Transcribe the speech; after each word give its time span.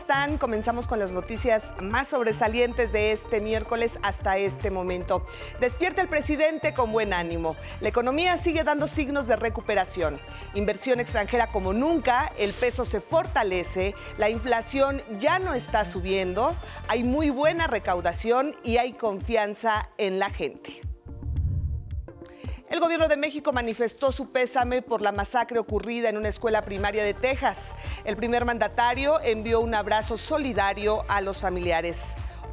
tardes, 0.00 0.10
¿cómo 0.10 0.26
están? 0.26 0.38
Comenzamos 0.38 0.86
con 0.86 0.98
las 0.98 1.12
noticias 1.12 1.72
más 1.80 2.08
sobresalientes 2.08 2.92
de 2.92 3.12
este 3.12 3.40
miércoles 3.40 3.98
hasta 4.02 4.38
este 4.38 4.70
momento. 4.70 5.26
Despierta 5.60 6.02
el 6.02 6.08
presidente 6.08 6.74
con 6.74 6.92
buen 6.92 7.12
ánimo. 7.12 7.56
La 7.80 7.88
economía 7.88 8.36
sigue 8.36 8.64
dando 8.64 8.88
signos 8.88 9.26
de 9.26 9.36
recuperación. 9.36 10.20
Inversión 10.54 11.00
extranjera 11.00 11.48
como 11.48 11.72
nunca, 11.72 12.32
el 12.38 12.52
peso 12.52 12.84
se 12.84 13.00
fortalece, 13.00 13.94
la 14.18 14.30
inflación 14.30 15.02
ya 15.18 15.38
no 15.38 15.54
está 15.54 15.84
subiendo, 15.84 16.54
hay 16.88 17.04
muy 17.04 17.30
buena 17.30 17.66
recaudación 17.66 18.54
y 18.64 18.78
hay 18.78 18.92
confianza 18.92 19.88
en 19.98 20.18
la 20.18 20.30
gente. 20.30 20.89
El 22.70 22.78
gobierno 22.78 23.08
de 23.08 23.16
México 23.16 23.52
manifestó 23.52 24.12
su 24.12 24.30
pésame 24.30 24.80
por 24.80 25.02
la 25.02 25.10
masacre 25.10 25.58
ocurrida 25.58 26.08
en 26.08 26.16
una 26.16 26.28
escuela 26.28 26.62
primaria 26.62 27.02
de 27.02 27.14
Texas. 27.14 27.72
El 28.04 28.16
primer 28.16 28.44
mandatario 28.44 29.20
envió 29.22 29.58
un 29.58 29.74
abrazo 29.74 30.16
solidario 30.16 31.04
a 31.08 31.20
los 31.20 31.40
familiares. 31.40 31.98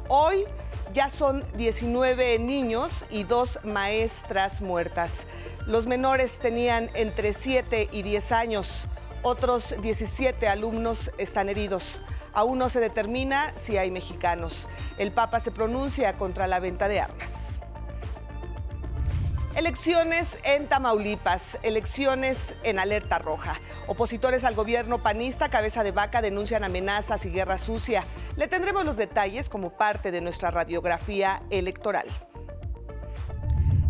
Hoy 0.08 0.44
ya 0.92 1.08
son 1.08 1.44
19 1.56 2.40
niños 2.40 3.04
y 3.10 3.22
dos 3.22 3.60
maestras 3.62 4.60
muertas. 4.60 5.20
Los 5.68 5.86
menores 5.86 6.40
tenían 6.40 6.90
entre 6.94 7.32
7 7.32 7.88
y 7.92 8.02
10 8.02 8.32
años. 8.32 8.86
Otros 9.22 9.80
17 9.80 10.48
alumnos 10.48 11.12
están 11.18 11.48
heridos. 11.48 12.00
Aún 12.32 12.58
no 12.58 12.68
se 12.70 12.80
determina 12.80 13.52
si 13.56 13.76
hay 13.76 13.92
mexicanos. 13.92 14.66
El 14.98 15.12
Papa 15.12 15.38
se 15.38 15.52
pronuncia 15.52 16.14
contra 16.14 16.48
la 16.48 16.58
venta 16.58 16.88
de 16.88 16.98
armas. 16.98 17.47
Elecciones 19.58 20.38
en 20.44 20.68
Tamaulipas, 20.68 21.58
elecciones 21.64 22.56
en 22.62 22.78
alerta 22.78 23.18
roja. 23.18 23.60
Opositores 23.88 24.44
al 24.44 24.54
gobierno 24.54 25.02
panista, 25.02 25.48
cabeza 25.48 25.82
de 25.82 25.90
vaca, 25.90 26.22
denuncian 26.22 26.62
amenazas 26.62 27.26
y 27.26 27.30
guerra 27.30 27.58
sucia. 27.58 28.04
Le 28.36 28.46
tendremos 28.46 28.84
los 28.84 28.96
detalles 28.96 29.48
como 29.48 29.70
parte 29.70 30.12
de 30.12 30.20
nuestra 30.20 30.52
radiografía 30.52 31.42
electoral. 31.50 32.06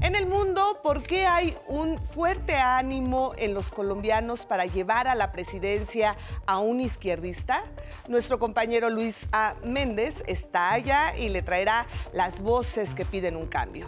En 0.00 0.16
el 0.16 0.24
mundo, 0.24 0.80
¿por 0.82 1.02
qué 1.02 1.26
hay 1.26 1.54
un 1.66 1.98
fuerte 1.98 2.54
ánimo 2.56 3.32
en 3.36 3.52
los 3.52 3.70
colombianos 3.70 4.46
para 4.46 4.64
llevar 4.64 5.06
a 5.06 5.14
la 5.14 5.32
presidencia 5.32 6.16
a 6.46 6.60
un 6.60 6.80
izquierdista? 6.80 7.62
Nuestro 8.08 8.38
compañero 8.38 8.88
Luis 8.88 9.16
A. 9.32 9.54
Méndez 9.64 10.22
está 10.28 10.72
allá 10.72 11.14
y 11.14 11.28
le 11.28 11.42
traerá 11.42 11.86
las 12.14 12.40
voces 12.40 12.94
que 12.94 13.04
piden 13.04 13.36
un 13.36 13.48
cambio. 13.48 13.86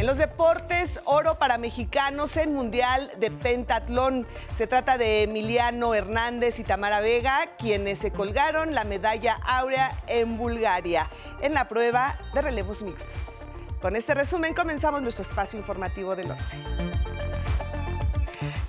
En 0.00 0.06
los 0.06 0.16
deportes, 0.16 0.98
oro 1.04 1.34
para 1.34 1.58
mexicanos 1.58 2.34
en 2.38 2.54
Mundial 2.54 3.12
de 3.18 3.30
Pentatlón. 3.30 4.26
Se 4.56 4.66
trata 4.66 4.96
de 4.96 5.24
Emiliano 5.24 5.92
Hernández 5.92 6.58
y 6.58 6.64
Tamara 6.64 7.00
Vega, 7.00 7.50
quienes 7.58 7.98
se 7.98 8.10
colgaron 8.10 8.74
la 8.74 8.84
medalla 8.84 9.34
áurea 9.44 9.94
en 10.06 10.38
Bulgaria 10.38 11.10
en 11.42 11.52
la 11.52 11.68
prueba 11.68 12.18
de 12.32 12.40
relevos 12.40 12.82
mixtos. 12.82 13.44
Con 13.82 13.94
este 13.94 14.14
resumen 14.14 14.54
comenzamos 14.54 15.02
nuestro 15.02 15.22
espacio 15.22 15.58
informativo 15.58 16.16
del 16.16 16.30
11. 16.30 17.09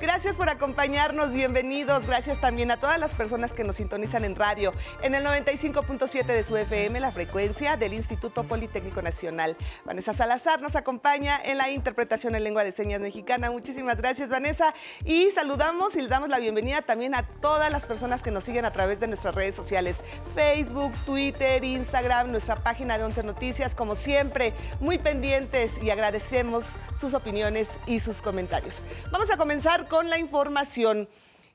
Gracias 0.01 0.35
por 0.35 0.49
acompañarnos, 0.49 1.31
bienvenidos. 1.31 2.07
Gracias 2.07 2.41
también 2.41 2.71
a 2.71 2.77
todas 2.77 2.99
las 2.99 3.11
personas 3.11 3.53
que 3.53 3.63
nos 3.63 3.75
sintonizan 3.75 4.25
en 4.25 4.35
radio, 4.35 4.73
en 5.03 5.13
el 5.13 5.23
95.7 5.23 6.25
de 6.25 6.43
su 6.43 6.57
FM, 6.57 6.99
la 6.99 7.11
frecuencia 7.11 7.77
del 7.77 7.93
Instituto 7.93 8.43
Politécnico 8.43 9.03
Nacional. 9.03 9.55
Vanessa 9.85 10.11
Salazar 10.11 10.59
nos 10.59 10.75
acompaña 10.75 11.39
en 11.43 11.59
la 11.59 11.69
interpretación 11.69 12.33
en 12.33 12.43
lengua 12.43 12.63
de 12.63 12.71
señas 12.71 12.99
mexicana. 12.99 13.51
Muchísimas 13.51 13.97
gracias, 13.97 14.29
Vanessa. 14.29 14.73
Y 15.05 15.29
saludamos 15.29 15.95
y 15.95 16.01
le 16.01 16.07
damos 16.07 16.29
la 16.29 16.39
bienvenida 16.39 16.81
también 16.81 17.13
a 17.13 17.21
todas 17.21 17.71
las 17.71 17.85
personas 17.85 18.23
que 18.23 18.31
nos 18.31 18.43
siguen 18.43 18.65
a 18.65 18.73
través 18.73 18.99
de 18.99 19.07
nuestras 19.07 19.35
redes 19.35 19.53
sociales, 19.53 20.01
Facebook, 20.33 20.93
Twitter, 21.05 21.63
Instagram, 21.63 22.31
nuestra 22.31 22.55
página 22.55 22.97
de 22.97 23.03
Once 23.03 23.21
Noticias, 23.21 23.75
como 23.75 23.93
siempre, 23.93 24.55
muy 24.79 24.97
pendientes 24.97 25.77
y 25.83 25.91
agradecemos 25.91 26.73
sus 26.95 27.13
opiniones 27.13 27.69
y 27.85 27.99
sus 27.99 28.23
comentarios. 28.23 28.83
Vamos 29.11 29.29
a 29.29 29.37
comenzar 29.37 29.90
con 29.91 30.09
la 30.09 30.17
información. 30.17 31.09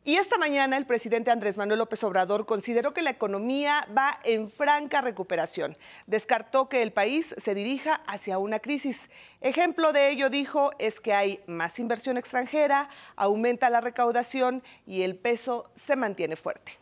Y 0.05 0.17
esta 0.17 0.37
mañana 0.37 0.77
el 0.77 0.85
presidente 0.85 1.31
Andrés 1.31 1.57
Manuel 1.57 1.79
López 1.79 2.05
Obrador 2.05 2.45
consideró 2.45 2.93
que 2.93 3.01
la 3.01 3.09
economía 3.09 3.89
va 3.97 4.21
en 4.25 4.51
franca 4.51 5.01
recuperación. 5.01 5.79
Descartó 6.07 6.69
que 6.69 6.83
el 6.83 6.93
país 6.93 7.35
se 7.39 7.55
dirija 7.55 7.95
hacia 8.07 8.37
una 8.37 8.59
crisis. 8.59 9.09
Ejemplo 9.41 9.95
de 9.95 10.11
ello, 10.11 10.29
dijo, 10.29 10.71
es 10.79 11.01
que 11.01 11.15
hay 11.15 11.41
más 11.47 11.79
inversión 11.79 12.19
extranjera, 12.19 12.91
aumenta 13.17 13.71
la 13.71 13.81
recaudación 13.81 14.63
y 14.87 15.01
el 15.01 15.17
peso 15.17 15.71
se 15.75 15.97
mantiene 15.97 16.37
fuerte. 16.37 16.73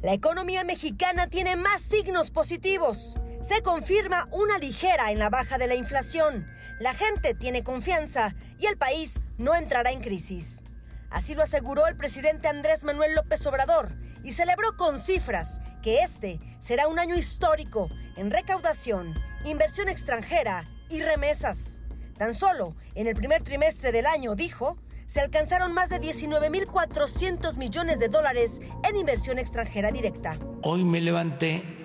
La 0.00 0.14
economía 0.14 0.64
mexicana 0.64 1.26
tiene 1.26 1.56
más 1.56 1.82
signos 1.82 2.30
positivos. 2.30 3.18
Se 3.42 3.62
confirma 3.62 4.28
una 4.30 4.58
ligera 4.58 5.10
en 5.10 5.18
la 5.18 5.30
baja 5.30 5.58
de 5.58 5.66
la 5.66 5.74
inflación 5.74 6.46
la 6.80 6.94
gente 6.94 7.34
tiene 7.34 7.62
confianza 7.62 8.34
y 8.58 8.64
el 8.64 8.78
país 8.78 9.20
no 9.36 9.54
entrará 9.54 9.92
en 9.92 10.00
crisis. 10.00 10.64
Así 11.10 11.34
lo 11.34 11.42
aseguró 11.42 11.86
el 11.86 11.94
presidente 11.94 12.48
Andrés 12.48 12.84
Manuel 12.84 13.14
López 13.14 13.46
Obrador 13.46 13.90
y 14.24 14.32
celebró 14.32 14.76
con 14.78 14.98
cifras 14.98 15.60
que 15.82 15.98
este 15.98 16.38
será 16.58 16.88
un 16.88 16.98
año 16.98 17.16
histórico 17.16 17.90
en 18.16 18.30
recaudación, 18.30 19.12
inversión 19.44 19.90
extranjera 19.90 20.64
y 20.88 21.02
remesas. 21.02 21.82
Tan 22.16 22.32
solo 22.32 22.74
en 22.94 23.06
el 23.06 23.14
primer 23.14 23.42
trimestre 23.42 23.92
del 23.92 24.06
año, 24.06 24.34
dijo, 24.34 24.78
se 25.04 25.20
alcanzaron 25.20 25.74
más 25.74 25.90
de 25.90 26.00
19.400 26.00 27.58
millones 27.58 27.98
de 27.98 28.08
dólares 28.08 28.58
en 28.88 28.96
inversión 28.96 29.38
extranjera 29.38 29.90
directa. 29.92 30.38
Hoy 30.62 30.82
me 30.82 31.02
levanté 31.02 31.79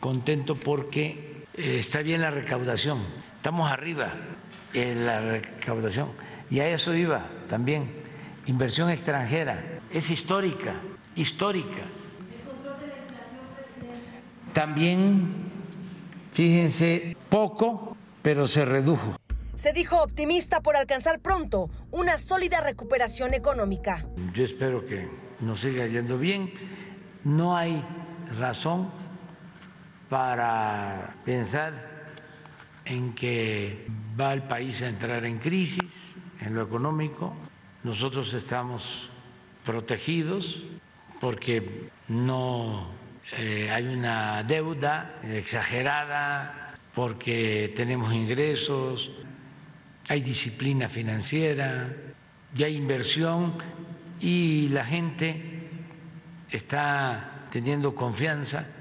contento 0.00 0.54
porque 0.54 1.44
eh, 1.54 1.78
está 1.78 2.02
bien 2.02 2.20
la 2.20 2.30
recaudación 2.30 2.98
Estamos 3.38 3.70
arriba 3.70 4.12
en 4.74 5.06
la 5.06 5.20
recaudación. 5.20 6.08
Y 6.50 6.58
a 6.58 6.68
eso 6.68 6.92
iba 6.94 7.24
también. 7.46 7.88
Inversión 8.46 8.90
extranjera. 8.90 9.80
Es 9.92 10.10
histórica, 10.10 10.80
histórica. 11.14 11.84
También, 14.52 15.50
fíjense, 16.32 17.16
poco, 17.30 17.96
pero 18.20 18.48
se 18.48 18.64
redujo. 18.64 19.16
Se 19.54 19.72
dijo 19.72 20.02
optimista 20.02 20.60
por 20.60 20.76
alcanzar 20.76 21.20
pronto 21.20 21.70
una 21.92 22.18
sólida 22.18 22.60
recuperación 22.60 23.34
económica. 23.34 24.04
Yo 24.34 24.44
espero 24.44 24.84
que 24.84 25.08
nos 25.40 25.60
siga 25.60 25.86
yendo 25.86 26.18
bien. 26.18 26.50
No 27.22 27.56
hay 27.56 27.84
razón 28.36 28.90
para 30.08 31.14
pensar 31.24 31.72
en 32.84 33.14
que 33.14 33.86
va 34.18 34.32
el 34.32 34.42
país 34.42 34.82
a 34.82 34.88
entrar 34.88 35.24
en 35.24 35.38
crisis 35.38 36.14
en 36.40 36.54
lo 36.54 36.62
económico. 36.62 37.34
Nosotros 37.84 38.32
estamos 38.34 39.10
protegidos 39.64 40.62
porque 41.20 41.90
no 42.08 42.88
eh, 43.36 43.70
hay 43.70 43.86
una 43.86 44.42
deuda 44.42 45.20
exagerada, 45.22 46.74
porque 46.94 47.72
tenemos 47.76 48.12
ingresos, 48.14 49.10
hay 50.08 50.22
disciplina 50.22 50.88
financiera, 50.88 51.94
ya 52.54 52.66
hay 52.66 52.76
inversión 52.76 53.54
y 54.20 54.68
la 54.68 54.84
gente 54.84 55.68
está 56.50 57.46
teniendo 57.50 57.94
confianza. 57.94 58.77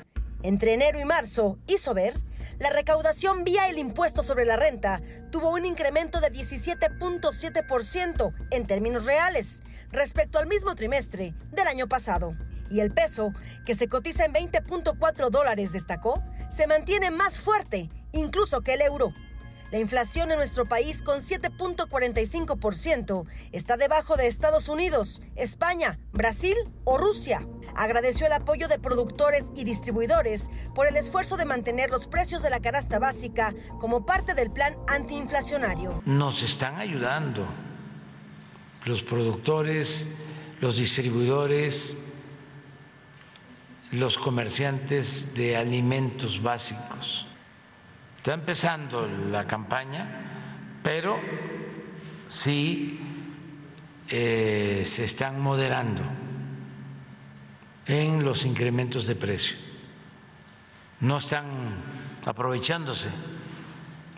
Entre 0.47 0.73
enero 0.73 0.97
y 0.97 1.03
marzo 1.03 1.59
hizo 1.67 1.93
ver 1.93 2.13
la 2.57 2.69
recaudación 2.69 3.43
vía 3.43 3.67
el 3.67 3.77
impuesto 3.77 4.23
sobre 4.23 4.45
la 4.45 4.55
renta 4.55 5.01
tuvo 5.29 5.49
un 5.49 5.65
incremento 5.65 6.21
de 6.21 6.31
17.7% 6.31 8.33
en 8.51 8.65
términos 8.65 9.03
reales 9.03 9.61
respecto 9.91 10.39
al 10.39 10.47
mismo 10.47 10.73
trimestre 10.73 11.33
del 11.51 11.67
año 11.67 11.89
pasado. 11.89 12.33
Y 12.71 12.79
el 12.79 12.93
peso, 12.93 13.33
que 13.65 13.75
se 13.75 13.89
cotiza 13.89 14.23
en 14.23 14.31
20.4 14.31 15.29
dólares, 15.29 15.73
destacó, 15.73 16.23
se 16.49 16.65
mantiene 16.65 17.11
más 17.11 17.37
fuerte 17.37 17.89
incluso 18.13 18.61
que 18.61 18.75
el 18.75 18.83
euro. 18.83 19.11
La 19.69 19.79
inflación 19.79 20.31
en 20.31 20.37
nuestro 20.37 20.65
país 20.65 21.01
con 21.01 21.19
7.45% 21.19 23.25
está 23.51 23.75
debajo 23.75 24.15
de 24.15 24.27
Estados 24.27 24.69
Unidos, 24.69 25.21
España, 25.35 25.99
Brasil 26.13 26.55
o 26.85 26.97
Rusia. 26.97 27.45
Agradeció 27.75 28.27
el 28.27 28.33
apoyo 28.33 28.69
de 28.69 28.79
productores 28.79 29.51
y 29.55 29.65
distribuidores 29.65 30.49
por 30.73 30.87
el 30.87 30.95
esfuerzo 30.95 31.35
de 31.35 31.43
mantener 31.43 31.89
los 31.89 32.07
precios 32.07 32.41
de 32.43 32.49
la 32.49 32.61
canasta 32.61 32.97
básica 32.97 33.53
como 33.81 34.05
parte 34.05 34.35
del 34.35 34.51
plan 34.51 34.77
antiinflacionario. 34.87 36.01
Nos 36.05 36.43
están 36.43 36.77
ayudando 36.77 37.45
los 38.85 39.03
productores, 39.03 40.07
los 40.61 40.77
distribuidores, 40.77 41.97
los 43.91 44.17
comerciantes 44.17 45.35
de 45.35 45.57
alimentos 45.57 46.41
básicos 46.41 47.26
Está 48.27 48.35
empezando 48.35 49.07
la 49.07 49.47
campaña, 49.47 50.79
pero 50.83 51.17
sí 52.27 52.99
eh, 54.09 54.83
se 54.85 55.05
están 55.05 55.39
moderando 55.39 56.01
en 57.85 58.25
los 58.25 58.45
incrementos 58.45 59.07
de 59.07 59.15
precio. 59.15 59.55
No 60.99 61.19
están 61.19 61.77
aprovechándose 62.25 63.07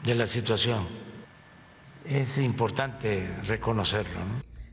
de 0.03 0.15
la 0.15 0.25
situación. 0.25 0.87
Es 2.03 2.39
importante 2.39 3.29
reconocerlo. 3.43 4.21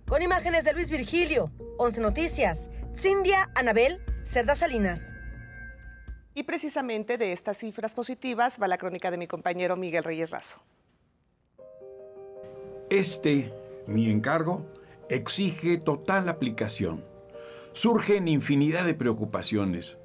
Con 0.09 0.23
imágenes 0.23 0.65
de 0.65 0.73
Luis 0.73 0.89
Virgilio, 0.89 1.51
11 1.77 2.01
Noticias, 2.01 2.71
Cindia 2.95 3.51
Anabel, 3.55 4.01
Cerda 4.25 4.55
Salinas. 4.55 5.13
Y 6.37 6.43
precisamente 6.43 7.17
de 7.17 7.33
estas 7.33 7.57
cifras 7.57 7.95
positivas 7.95 8.59
va 8.61 8.69
la 8.69 8.77
crónica 8.77 9.11
de 9.11 9.17
mi 9.17 9.27
compañero 9.27 9.75
Miguel 9.75 10.05
Reyes 10.05 10.31
Razo. 10.31 10.61
Este, 12.91 13.55
mi 13.87 14.11
encargo, 14.11 14.67
exige 15.09 15.79
total 15.79 16.29
aplicación. 16.29 17.03
Surgen 17.73 18.29
infinidad 18.29 18.85
de 18.85 18.93
preocupaciones. 18.93 19.97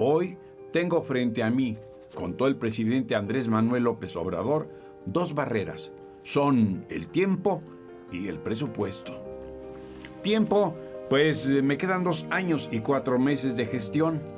Hoy 0.00 0.36
tengo 0.72 1.02
frente 1.02 1.44
a 1.44 1.50
mí, 1.50 1.78
contó 2.16 2.48
el 2.48 2.56
presidente 2.56 3.14
Andrés 3.14 3.46
Manuel 3.46 3.84
López 3.84 4.16
Obrador, 4.16 4.68
dos 5.06 5.34
barreras. 5.34 5.92
Son 6.24 6.84
el 6.90 7.06
tiempo 7.06 7.62
y 8.10 8.26
el 8.26 8.40
presupuesto. 8.40 9.12
Tiempo, 10.20 10.74
pues 11.08 11.46
me 11.46 11.78
quedan 11.78 12.02
dos 12.02 12.26
años 12.28 12.68
y 12.72 12.80
cuatro 12.80 13.20
meses 13.20 13.54
de 13.54 13.66
gestión 13.66 14.37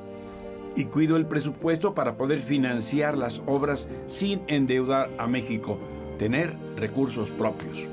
y 0.77 0.85
cuido 0.85 1.17
el 1.17 1.27
presupuesto 1.27 1.95
para 1.95 2.17
poder 2.17 2.41
financiar 2.41 3.17
las 3.17 3.43
obras 3.47 3.89
sin 4.07 4.43
endeudar 4.47 5.11
a 5.19 5.27
México, 5.27 5.79
tener 6.19 6.55
recursos 6.77 7.31
propios. 7.31 7.85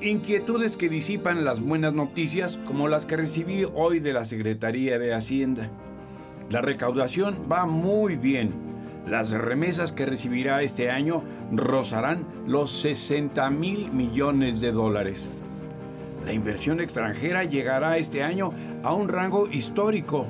Inquietudes 0.00 0.76
que 0.76 0.88
disipan 0.88 1.44
las 1.44 1.60
buenas 1.60 1.94
noticias 1.94 2.58
como 2.66 2.88
las 2.88 3.06
que 3.06 3.16
recibí 3.16 3.66
hoy 3.74 4.00
de 4.00 4.12
la 4.12 4.24
Secretaría 4.24 4.98
de 4.98 5.14
Hacienda. 5.14 5.70
La 6.50 6.60
recaudación 6.60 7.38
va 7.50 7.64
muy 7.64 8.16
bien. 8.16 8.52
Las 9.08 9.30
remesas 9.30 9.92
que 9.92 10.04
recibirá 10.06 10.62
este 10.62 10.90
año 10.90 11.22
rozarán 11.52 12.26
los 12.46 12.70
60 12.70 13.48
mil 13.50 13.90
millones 13.92 14.60
de 14.60 14.72
dólares. 14.72 15.30
La 16.26 16.32
inversión 16.32 16.80
extranjera 16.80 17.44
llegará 17.44 17.98
este 17.98 18.22
año 18.22 18.52
a 18.82 18.94
un 18.94 19.08
rango 19.08 19.46
histórico. 19.48 20.26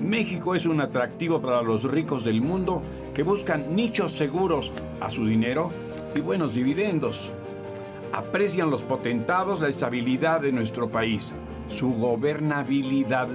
México 0.00 0.54
es 0.54 0.64
un 0.64 0.80
atractivo 0.80 1.42
para 1.42 1.62
los 1.62 1.84
ricos 1.84 2.24
del 2.24 2.40
mundo 2.40 2.82
que 3.14 3.22
buscan 3.22 3.76
nichos 3.76 4.12
seguros 4.12 4.72
a 4.98 5.10
su 5.10 5.26
dinero 5.26 5.70
y 6.14 6.20
buenos 6.20 6.54
dividendos. 6.54 7.30
Aprecian 8.12 8.70
los 8.70 8.82
potentados 8.82 9.60
la 9.60 9.68
estabilidad 9.68 10.40
de 10.40 10.52
nuestro 10.52 10.88
país, 10.88 11.34
su 11.68 11.92
gobernabilidad. 11.92 13.28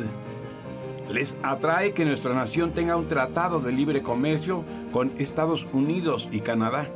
Les 1.10 1.38
atrae 1.44 1.94
que 1.94 2.04
nuestra 2.04 2.34
nación 2.34 2.72
tenga 2.72 2.98
un 2.98 3.08
tratado 3.08 3.60
de 3.60 3.72
libre 3.72 4.02
comercio 4.02 4.64
con 4.92 5.14
Estados 5.20 5.68
Unidos 5.72 6.28
y 6.32 6.40
Canadá. 6.40 6.90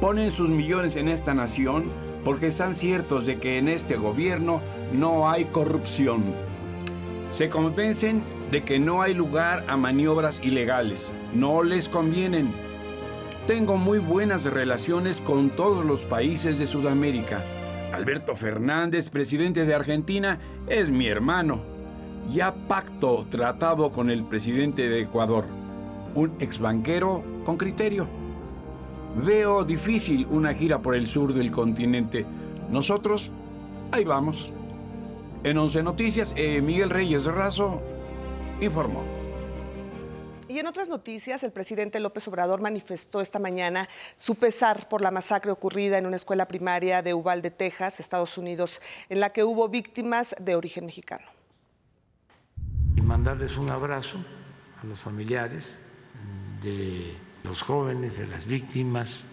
Ponen 0.00 0.30
sus 0.30 0.48
millones 0.48 0.96
en 0.96 1.08
esta 1.08 1.34
nación 1.34 1.92
porque 2.24 2.46
están 2.46 2.72
ciertos 2.72 3.26
de 3.26 3.38
que 3.38 3.58
en 3.58 3.68
este 3.68 3.96
gobierno 3.96 4.62
no 4.92 5.28
hay 5.28 5.44
corrupción. 5.44 6.22
Se 7.28 7.48
convencen 7.48 8.22
de 8.54 8.62
que 8.62 8.78
no 8.78 9.02
hay 9.02 9.14
lugar 9.14 9.64
a 9.66 9.76
maniobras 9.76 10.40
ilegales. 10.44 11.12
No 11.34 11.64
les 11.64 11.88
convienen. 11.88 12.52
Tengo 13.48 13.76
muy 13.76 13.98
buenas 13.98 14.44
relaciones 14.44 15.20
con 15.20 15.50
todos 15.50 15.84
los 15.84 16.04
países 16.04 16.60
de 16.60 16.68
Sudamérica. 16.68 17.42
Alberto 17.92 18.36
Fernández, 18.36 19.10
presidente 19.10 19.66
de 19.66 19.74
Argentina, 19.74 20.38
es 20.68 20.88
mi 20.88 21.08
hermano 21.08 21.62
ya 22.32 22.54
pacto 22.54 23.26
tratado 23.28 23.90
con 23.90 24.08
el 24.08 24.22
presidente 24.22 24.88
de 24.88 25.00
Ecuador, 25.00 25.46
un 26.14 26.32
exbanquero 26.38 27.24
con 27.44 27.56
criterio. 27.56 28.06
Veo 29.16 29.64
difícil 29.64 30.28
una 30.30 30.54
gira 30.54 30.78
por 30.78 30.94
el 30.94 31.08
sur 31.08 31.34
del 31.34 31.50
continente. 31.50 32.24
Nosotros, 32.70 33.32
ahí 33.90 34.04
vamos. 34.04 34.52
En 35.42 35.58
Once 35.58 35.82
Noticias, 35.82 36.32
eh, 36.36 36.62
Miguel 36.62 36.90
Reyes 36.90 37.24
Razo 37.24 37.82
informó. 38.60 39.02
Y 40.46 40.58
en 40.58 40.66
otras 40.66 40.88
noticias, 40.88 41.42
el 41.42 41.52
presidente 41.52 42.00
López 42.00 42.28
Obrador 42.28 42.60
manifestó 42.60 43.20
esta 43.20 43.38
mañana 43.38 43.88
su 44.16 44.34
pesar 44.34 44.88
por 44.88 45.00
la 45.00 45.10
masacre 45.10 45.50
ocurrida 45.50 45.98
en 45.98 46.06
una 46.06 46.16
escuela 46.16 46.46
primaria 46.46 47.02
de 47.02 47.14
Uvalde, 47.14 47.50
Texas, 47.50 47.98
Estados 47.98 48.36
Unidos, 48.36 48.82
en 49.08 49.20
la 49.20 49.30
que 49.30 49.42
hubo 49.42 49.68
víctimas 49.68 50.36
de 50.38 50.54
origen 50.54 50.86
mexicano 50.86 51.26
mandarles 53.04 53.56
un 53.58 53.70
abrazo 53.70 54.18
a 54.82 54.86
los 54.86 55.00
familiares 55.00 55.78
de 56.62 57.14
los 57.44 57.62
jóvenes, 57.62 58.18
de 58.18 58.26
las 58.26 58.46
víctimas 58.46 59.24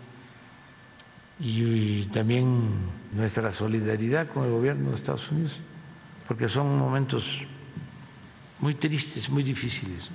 y, 1.39 2.05
también 2.07 2.69
nuestra 3.13 3.51
solidaridad 3.51 4.27
con 4.27 4.43
el 4.43 4.51
gobierno 4.51 4.89
de 4.89 4.95
Estados 4.95 5.31
Unidos, 5.31 5.63
porque 6.27 6.47
son 6.47 6.77
momentos 6.77 7.47
muy 8.61 8.75
tristes, 8.75 9.29
muy 9.29 9.43
difíciles. 9.43 10.09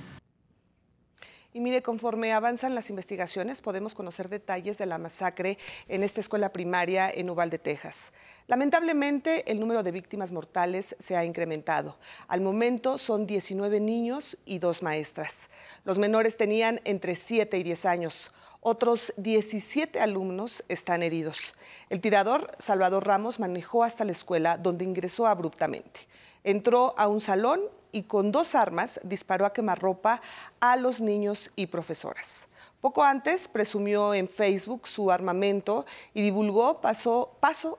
Y 1.53 1.59
mire, 1.59 1.81
conforme 1.81 2.33
avanzan 2.33 2.75
las 2.75 2.89
investigaciones, 2.89 3.61
podemos 3.61 3.95
conocer 3.95 4.29
detalles 4.29 4.77
de 4.77 4.85
la 4.85 4.97
masacre 4.97 5.57
en 5.87 6.03
esta 6.03 6.21
escuela 6.21 6.49
primaria 6.49 7.09
en 7.09 7.29
Uvalde, 7.29 7.57
Texas. 7.57 8.13
Lamentablemente, 8.47 9.51
el 9.51 9.59
número 9.59 9.81
de 9.81 9.91
víctimas 9.91 10.31
mortales 10.31 10.95
se 10.99 11.17
ha 11.17 11.25
incrementado. 11.25 11.97
Al 12.27 12.41
momento 12.41 12.97
son 12.97 13.25
19 13.25 13.79
niños 13.79 14.37
y 14.45 14.59
dos 14.59 14.83
maestras. 14.83 15.49
Los 15.83 15.97
menores 15.97 16.37
tenían 16.37 16.79
entre 16.85 17.15
7 17.15 17.57
y 17.57 17.63
10 17.63 17.85
años. 17.85 18.31
Otros 18.61 19.13
17 19.17 19.99
alumnos 19.99 20.63
están 20.69 21.01
heridos. 21.01 21.55
El 21.89 22.01
tirador, 22.01 22.51
Salvador 22.59 23.05
Ramos, 23.05 23.39
manejó 23.39 23.83
hasta 23.83 24.05
la 24.05 24.11
escuela 24.11 24.57
donde 24.57 24.85
ingresó 24.85 25.25
abruptamente. 25.25 26.01
Entró 26.43 26.93
a 26.97 27.07
un 27.07 27.19
salón 27.19 27.61
y 27.97 28.03
con 28.03 28.31
dos 28.31 28.53
armas 28.53 28.99
disparó 29.03 29.43
a 29.43 29.53
quemarropa 29.53 30.21
a 30.59 30.75
los 30.75 31.01
niños 31.01 31.51
y 31.55 31.65
profesoras. 31.65 32.47
Poco 32.79 33.03
antes 33.03 33.47
presumió 33.47 34.13
en 34.13 34.27
Facebook 34.27 34.87
su 34.87 35.09
armamento 35.09 35.87
y 36.13 36.21
divulgó 36.21 36.79
paso, 36.79 37.31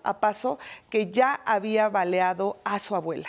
a 0.02 0.18
paso 0.18 0.58
que 0.90 1.12
ya 1.12 1.34
había 1.44 1.88
baleado 1.88 2.58
a 2.64 2.80
su 2.80 2.96
abuela. 2.96 3.28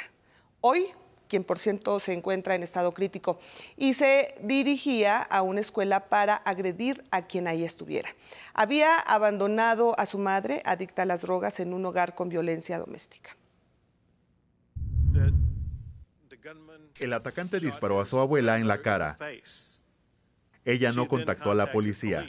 Hoy, 0.61 0.87
quien 1.27 1.43
por 1.43 1.59
cierto 1.59 1.99
se 1.99 2.13
encuentra 2.13 2.55
en 2.55 2.63
estado 2.63 2.91
crítico, 2.91 3.37
y 3.77 3.93
se 3.93 4.33
dirigía 4.41 5.21
a 5.21 5.43
una 5.43 5.61
escuela 5.61 6.09
para 6.09 6.37
agredir 6.37 7.05
a 7.11 7.27
quien 7.27 7.47
ahí 7.47 7.63
estuviera. 7.63 8.09
Había 8.55 8.97
abandonado 8.97 9.93
a 9.99 10.07
su 10.07 10.17
madre, 10.17 10.63
adicta 10.65 11.03
a 11.03 11.05
las 11.05 11.21
drogas, 11.21 11.59
en 11.59 11.75
un 11.75 11.85
hogar 11.85 12.15
con 12.15 12.29
violencia 12.29 12.79
doméstica. 12.79 13.37
El 16.99 17.13
atacante 17.13 17.59
disparó 17.59 18.01
a 18.01 18.05
su 18.05 18.19
abuela 18.19 18.57
en 18.57 18.67
la 18.67 18.81
cara. 18.81 19.17
Ella 20.65 20.91
no 20.91 21.07
contactó 21.07 21.51
a 21.51 21.55
la 21.55 21.71
policía. 21.71 22.27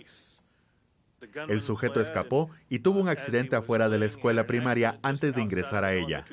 El 1.49 1.61
sujeto 1.61 2.01
escapó 2.01 2.51
y 2.69 2.79
tuvo 2.79 3.01
un 3.01 3.09
accidente 3.09 3.57
afuera 3.57 3.89
de 3.89 3.99
la 3.99 4.07
escuela 4.07 4.47
primaria 4.47 4.99
antes 5.03 5.35
de 5.35 5.43
ingresar 5.43 5.85
a 5.85 5.93
ella. 5.93 6.25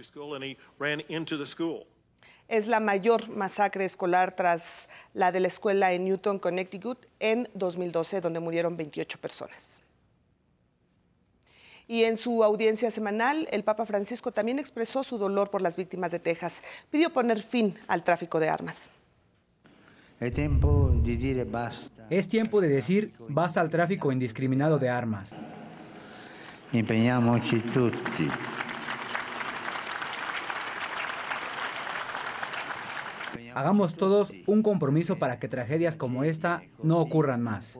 Es 2.47 2.67
la 2.67 2.79
mayor 2.79 3.27
masacre 3.27 3.83
escolar 3.83 4.33
tras 4.35 4.87
la 5.13 5.33
de 5.33 5.41
la 5.41 5.49
escuela 5.49 5.91
en 5.91 6.05
Newton, 6.05 6.39
Connecticut, 6.39 7.05
en 7.19 7.49
2012, 7.53 8.21
donde 8.21 8.39
murieron 8.39 8.77
28 8.77 9.19
personas. 9.19 9.83
Y 11.87 12.03
en 12.03 12.17
su 12.17 12.43
audiencia 12.43 12.91
semanal, 12.91 13.47
el 13.51 13.63
Papa 13.63 13.85
Francisco 13.85 14.31
también 14.31 14.59
expresó 14.59 15.03
su 15.03 15.17
dolor 15.17 15.49
por 15.49 15.61
las 15.61 15.77
víctimas 15.77 16.11
de 16.11 16.19
Texas. 16.19 16.63
Pidió 16.91 17.11
poner 17.11 17.41
fin 17.41 17.75
al 17.87 18.03
tráfico 18.03 18.39
de 18.39 18.49
armas. 18.49 18.89
Es 22.09 22.27
tiempo 22.27 22.59
de 22.59 22.67
decir 22.67 23.11
basta 23.29 23.61
al 23.61 23.69
tráfico 23.69 24.11
indiscriminado 24.11 24.79
de 24.79 24.89
armas. 24.89 25.29
tutti. 27.73 28.27
Hagamos 33.53 33.95
todos 33.95 34.33
un 34.45 34.61
compromiso 34.61 35.17
para 35.17 35.39
que 35.39 35.47
tragedias 35.47 35.97
como 35.97 36.23
esta 36.23 36.61
no 36.83 36.99
ocurran 36.99 37.41
más. 37.41 37.79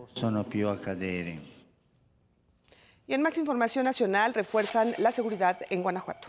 Y 3.08 3.14
en 3.14 3.22
más 3.22 3.38
información 3.38 3.86
nacional, 3.86 4.34
refuerzan 4.34 4.94
la 4.98 5.14
seguridad 5.14 5.58
en 5.70 5.82
Guanajuato. 5.82 6.28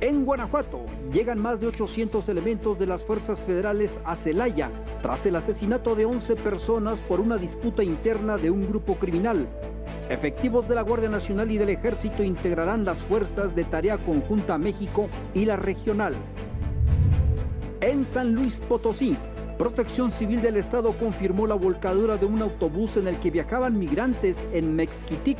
En 0.00 0.24
Guanajuato 0.24 0.84
llegan 1.12 1.40
más 1.40 1.60
de 1.60 1.68
800 1.68 2.28
elementos 2.28 2.78
de 2.78 2.86
las 2.86 3.04
fuerzas 3.04 3.40
federales 3.42 4.00
a 4.04 4.16
Celaya 4.16 4.70
tras 5.02 5.24
el 5.26 5.36
asesinato 5.36 5.94
de 5.94 6.06
11 6.06 6.36
personas 6.36 6.98
por 7.00 7.20
una 7.20 7.36
disputa 7.36 7.84
interna 7.84 8.36
de 8.36 8.50
un 8.50 8.62
grupo 8.62 8.96
criminal. 8.96 9.46
Efectivos 10.08 10.66
de 10.66 10.74
la 10.74 10.82
Guardia 10.82 11.08
Nacional 11.08 11.50
y 11.52 11.58
del 11.58 11.68
Ejército 11.68 12.24
integrarán 12.24 12.84
las 12.84 12.98
fuerzas 12.98 13.54
de 13.54 13.62
tarea 13.64 13.98
conjunta 13.98 14.58
México 14.58 15.08
y 15.34 15.44
la 15.44 15.56
regional. 15.56 16.14
En 17.80 18.06
San 18.06 18.34
Luis 18.34 18.58
Potosí, 18.60 19.16
Protección 19.60 20.10
Civil 20.10 20.40
del 20.40 20.56
Estado 20.56 20.94
confirmó 20.94 21.46
la 21.46 21.54
volcadura 21.54 22.16
de 22.16 22.24
un 22.24 22.40
autobús 22.40 22.96
en 22.96 23.06
el 23.06 23.20
que 23.20 23.30
viajaban 23.30 23.78
migrantes 23.78 24.46
en 24.54 24.74
Mexquitic, 24.74 25.36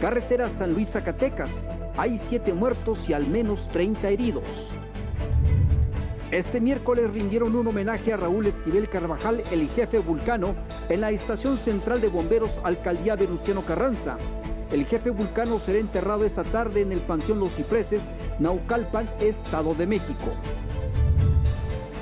carretera 0.00 0.48
San 0.48 0.72
Luis 0.72 0.88
Zacatecas. 0.88 1.66
Hay 1.98 2.16
siete 2.16 2.54
muertos 2.54 3.06
y 3.10 3.12
al 3.12 3.28
menos 3.28 3.68
30 3.68 4.08
heridos. 4.08 4.70
Este 6.30 6.62
miércoles 6.62 7.12
rindieron 7.12 7.54
un 7.54 7.66
homenaje 7.66 8.14
a 8.14 8.16
Raúl 8.16 8.46
Esquivel 8.46 8.88
Carvajal, 8.88 9.42
el 9.52 9.68
jefe 9.68 9.98
vulcano, 9.98 10.54
en 10.88 11.02
la 11.02 11.10
estación 11.10 11.58
central 11.58 12.00
de 12.00 12.08
bomberos 12.08 12.58
Alcaldía 12.64 13.16
Venustiano 13.16 13.60
Carranza. 13.66 14.16
El 14.72 14.86
jefe 14.86 15.10
vulcano 15.10 15.58
será 15.58 15.78
enterrado 15.78 16.24
esta 16.24 16.42
tarde 16.42 16.80
en 16.80 16.90
el 16.90 17.00
Panteón 17.00 17.40
Los 17.40 17.50
Cipreses, 17.50 18.00
Naucalpan, 18.38 19.10
Estado 19.20 19.74
de 19.74 19.86
México. 19.86 20.32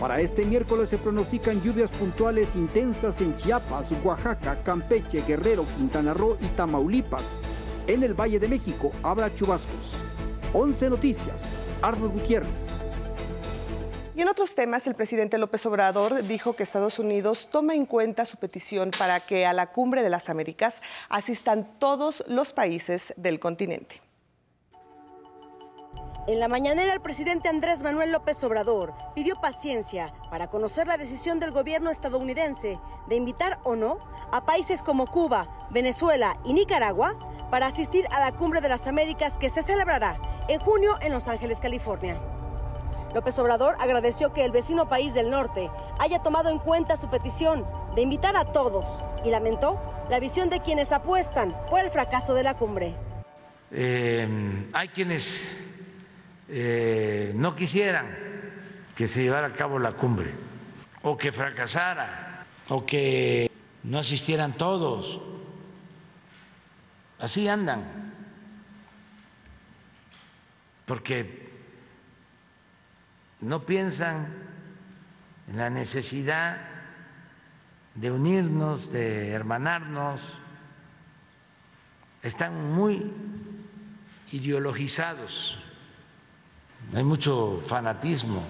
Para 0.01 0.21
este 0.21 0.45
miércoles 0.45 0.91
se 0.91 0.99
pronostican 0.99 1.63
lluvias 1.63 1.91
puntuales 1.91 2.55
intensas 2.55 3.19
en 3.23 3.35
Chiapas, 3.39 3.89
Oaxaca, 4.05 4.63
Campeche, 4.63 5.23
Guerrero, 5.23 5.65
Quintana 5.75 6.13
Roo 6.13 6.37
y 6.43 6.49
Tamaulipas. 6.49 7.41
En 7.87 8.03
el 8.03 8.13
Valle 8.13 8.39
de 8.39 8.47
México 8.47 8.93
habrá 9.03 9.35
chubascos. 9.35 9.95
11 10.53 10.91
Noticias, 10.91 11.59
Arnold 11.81 12.13
Gutiérrez. 12.13 12.69
Y 14.15 14.21
en 14.21 14.29
otros 14.29 14.55
temas, 14.55 14.87
el 14.87 14.95
presidente 14.95 15.39
López 15.39 15.65
Obrador 15.65 16.23
dijo 16.25 16.55
que 16.55 16.63
Estados 16.63 16.99
Unidos 16.99 17.49
toma 17.51 17.75
en 17.75 17.87
cuenta 17.87 18.27
su 18.27 18.37
petición 18.37 18.91
para 18.99 19.21
que 19.21 19.47
a 19.47 19.55
la 19.55 19.73
cumbre 19.73 20.03
de 20.03 20.11
las 20.11 20.29
Américas 20.29 20.83
asistan 21.09 21.79
todos 21.79 22.23
los 22.29 22.53
países 22.53 23.15
del 23.17 23.41
continente. 23.41 24.03
En 26.29 26.41
la 26.41 26.49
mañanera, 26.49 26.93
el 26.93 27.01
presidente 27.01 27.49
Andrés 27.49 27.85
Manuel 27.85 28.11
López 28.11 28.43
Obrador 28.43 28.93
pidió 29.15 29.37
paciencia 29.41 30.13
para 30.29 30.49
conocer 30.49 30.89
la 30.89 30.97
decisión 30.97 31.39
del 31.39 31.53
gobierno 31.53 31.89
estadounidense 31.89 32.81
de 33.07 33.15
invitar 33.15 33.61
o 33.63 33.77
no 33.77 34.01
a 34.33 34.45
países 34.45 34.83
como 34.83 35.07
Cuba, 35.07 35.69
Venezuela 35.71 36.37
y 36.45 36.53
Nicaragua 36.53 37.15
para 37.49 37.67
asistir 37.67 38.09
a 38.11 38.19
la 38.19 38.33
Cumbre 38.33 38.61
de 38.61 38.69
las 38.69 38.89
Américas 38.89 39.39
que 39.39 39.51
se 39.51 39.63
celebrará 39.63 40.19
en 40.49 40.59
junio 40.59 40.97
en 41.01 41.13
Los 41.13 41.29
Ángeles, 41.29 41.61
California. 41.61 42.21
López 43.15 43.39
Obrador 43.39 43.77
agradeció 43.79 44.33
que 44.33 44.45
el 44.45 44.51
vecino 44.51 44.89
país 44.89 45.15
del 45.15 45.31
norte 45.31 45.71
haya 46.01 46.23
tomado 46.23 46.51
en 46.51 46.59
cuenta 46.59 46.97
su 46.97 47.09
petición 47.09 47.65
de 47.95 48.03
invitar 48.03 48.37
a 48.37 48.51
todos 48.51 49.05
y 49.25 49.31
lamentó 49.31 49.81
la 50.11 50.19
visión 50.19 50.51
de 50.51 50.59
quienes 50.59 50.91
apuestan 50.91 51.57
por 51.71 51.79
el 51.79 51.91
fracaso 51.91 52.35
de 52.35 52.43
la 52.43 52.55
cumbre. 52.55 52.97
Eh, 53.71 54.29
hay 54.73 54.89
quienes 54.89 55.66
eh, 56.49 57.33
no 57.35 57.55
quisieran 57.55 58.07
que 58.95 59.07
se 59.07 59.23
llevara 59.23 59.49
a 59.49 59.53
cabo 59.53 59.79
la 59.79 59.93
cumbre, 59.93 60.33
o 61.03 61.17
que 61.17 61.33
fracasara, 61.33 62.47
o 62.69 62.87
que 62.87 63.51
no 63.85 63.99
asistieran 63.99 64.57
todos. 64.57 65.21
Así 67.19 67.49
andan, 67.49 68.13
porque 70.87 71.51
no 73.41 73.67
piensan 73.67 74.33
en 75.49 75.59
la 75.59 75.71
necesidad 75.71 76.59
de 77.95 78.11
unirnos, 78.11 78.91
de 78.91 79.31
hermanarnos, 79.31 80.39
están 82.23 82.73
muy 82.75 83.13
ideologizados 84.33 85.66
hay 86.95 87.05
mucho 87.05 87.59
fanatismo. 87.65 88.41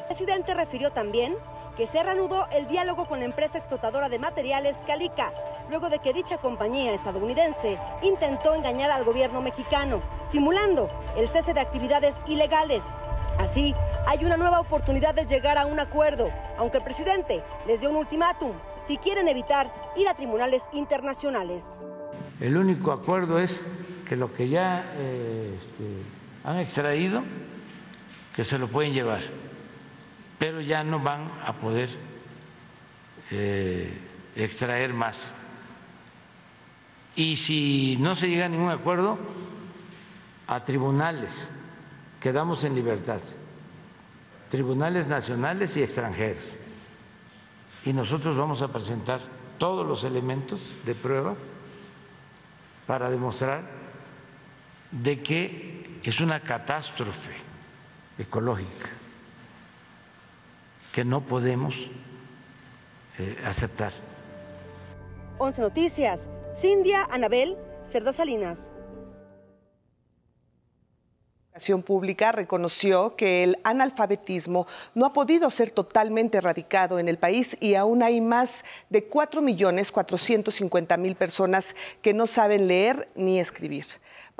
El 0.00 0.06
presidente 0.06 0.54
refirió 0.54 0.90
también 0.90 1.36
que 1.76 1.86
se 1.86 2.02
reanudó 2.02 2.46
el 2.52 2.66
diálogo 2.66 3.06
con 3.06 3.20
la 3.20 3.24
empresa 3.24 3.56
explotadora 3.56 4.08
de 4.08 4.18
materiales 4.18 4.76
Calica, 4.86 5.32
luego 5.70 5.88
de 5.88 6.00
que 6.00 6.12
dicha 6.12 6.38
compañía 6.38 6.92
estadounidense 6.92 7.78
intentó 8.02 8.54
engañar 8.54 8.90
al 8.90 9.04
gobierno 9.04 9.40
mexicano, 9.40 10.02
simulando 10.24 10.90
el 11.16 11.28
cese 11.28 11.54
de 11.54 11.60
actividades 11.60 12.20
ilegales. 12.26 12.98
Así, 13.38 13.74
hay 14.06 14.24
una 14.24 14.36
nueva 14.36 14.60
oportunidad 14.60 15.14
de 15.14 15.24
llegar 15.24 15.56
a 15.56 15.66
un 15.66 15.80
acuerdo, 15.80 16.30
aunque 16.58 16.78
el 16.78 16.84
presidente 16.84 17.42
les 17.66 17.80
dio 17.80 17.88
un 17.88 17.96
ultimátum 17.96 18.52
si 18.80 18.98
quieren 18.98 19.28
evitar 19.28 19.72
ir 19.96 20.08
a 20.08 20.14
tribunales 20.14 20.68
internacionales. 20.72 21.86
El 22.40 22.56
único 22.56 22.92
acuerdo 22.92 23.38
es 23.38 23.64
que 24.06 24.16
lo 24.16 24.32
que 24.32 24.48
ya 24.48 24.92
eh, 24.96 25.56
este, 25.58 26.19
han 26.44 26.58
extraído 26.58 27.22
que 28.34 28.44
se 28.44 28.58
lo 28.58 28.68
pueden 28.68 28.92
llevar, 28.92 29.20
pero 30.38 30.60
ya 30.60 30.82
no 30.82 31.00
van 31.00 31.30
a 31.44 31.52
poder 31.52 31.90
eh, 33.30 33.92
extraer 34.34 34.92
más. 34.92 35.34
Y 37.16 37.36
si 37.36 37.96
no 38.00 38.14
se 38.14 38.28
llega 38.28 38.46
a 38.46 38.48
ningún 38.48 38.70
acuerdo, 38.70 39.18
a 40.46 40.64
tribunales, 40.64 41.50
quedamos 42.20 42.64
en 42.64 42.74
libertad, 42.74 43.20
tribunales 44.48 45.06
nacionales 45.06 45.76
y 45.76 45.82
extranjeros. 45.82 46.54
Y 47.84 47.92
nosotros 47.92 48.36
vamos 48.36 48.62
a 48.62 48.72
presentar 48.72 49.20
todos 49.58 49.86
los 49.86 50.04
elementos 50.04 50.74
de 50.84 50.94
prueba 50.94 51.34
para 52.86 53.10
demostrar 53.10 53.62
de 54.90 55.22
que 55.22 55.69
es 56.08 56.20
una 56.20 56.40
catástrofe 56.40 57.32
ecológica 58.18 58.88
que 60.92 61.04
no 61.04 61.20
podemos 61.20 61.88
eh, 63.18 63.38
aceptar. 63.44 63.92
11 65.38 65.62
Noticias, 65.62 66.28
Cindia 66.54 67.08
Anabel, 67.10 67.56
Cerda 67.84 68.12
Salinas. 68.12 68.70
La 71.52 71.78
Pública 71.78 72.30
reconoció 72.32 73.16
que 73.16 73.42
el 73.42 73.58
analfabetismo 73.64 74.66
no 74.94 75.04
ha 75.04 75.12
podido 75.12 75.50
ser 75.50 75.72
totalmente 75.72 76.38
erradicado 76.38 76.98
en 76.98 77.08
el 77.08 77.18
país 77.18 77.56
y 77.60 77.74
aún 77.74 78.02
hay 78.02 78.20
más 78.20 78.64
de 78.88 79.10
4.450.000 79.10 81.16
personas 81.16 81.74
que 82.02 82.14
no 82.14 82.26
saben 82.26 82.68
leer 82.68 83.08
ni 83.14 83.40
escribir. 83.40 83.84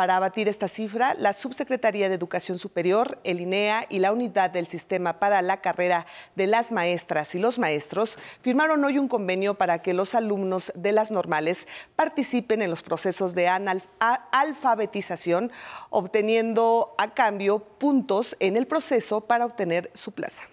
Para 0.01 0.17
abatir 0.17 0.49
esta 0.49 0.67
cifra, 0.67 1.13
la 1.13 1.35
Subsecretaría 1.35 2.09
de 2.09 2.15
Educación 2.15 2.59
Superior, 2.59 3.19
el 3.23 3.39
INEA 3.39 3.85
y 3.91 3.99
la 3.99 4.15
Unidad 4.15 4.49
del 4.49 4.67
Sistema 4.67 5.19
para 5.19 5.43
la 5.43 5.61
Carrera 5.61 6.07
de 6.37 6.47
las 6.47 6.73
Maestras 6.73 7.35
y 7.35 7.39
los 7.39 7.59
Maestros 7.59 8.19
firmaron 8.41 8.83
hoy 8.83 8.97
un 8.97 9.09
convenio 9.09 9.59
para 9.59 9.83
que 9.83 9.93
los 9.93 10.15
alumnos 10.15 10.73
de 10.75 10.93
las 10.93 11.11
normales 11.11 11.69
participen 11.97 12.63
en 12.63 12.71
los 12.71 12.81
procesos 12.81 13.35
de 13.35 13.47
alfabetización, 14.31 15.53
obteniendo 15.91 16.95
a 16.97 17.13
cambio 17.13 17.59
puntos 17.59 18.39
en 18.41 18.57
el 18.57 18.67
proceso 18.67 19.21
para 19.27 19.45
obtener 19.45 19.91
su 19.93 20.13
plaza. 20.13 20.45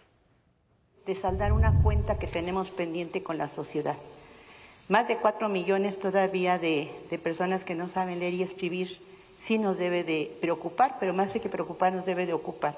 De 1.05 1.15
saldar 1.15 1.53
una 1.53 1.81
cuenta 1.83 2.19
que 2.19 2.27
tenemos 2.27 2.69
pendiente 2.69 3.23
con 3.23 3.37
la 3.37 3.47
sociedad. 3.47 3.95
Más 4.89 5.07
de 5.07 5.15
cuatro 5.15 5.47
millones 5.47 5.99
todavía 5.99 6.59
de, 6.59 6.91
de 7.09 7.17
personas 7.17 7.63
que 7.63 7.75
no 7.75 7.87
saben 7.87 8.19
leer 8.19 8.33
y 8.33 8.43
escribir 8.43 9.15
sí 9.37 9.57
nos 9.57 9.77
debe 9.77 10.03
de 10.03 10.35
preocupar, 10.41 10.97
pero 10.99 11.13
más 11.13 11.31
que 11.31 11.39
preocupar 11.49 11.93
nos 11.93 12.05
debe 12.05 12.25
de 12.25 12.33
ocupar. 12.33 12.75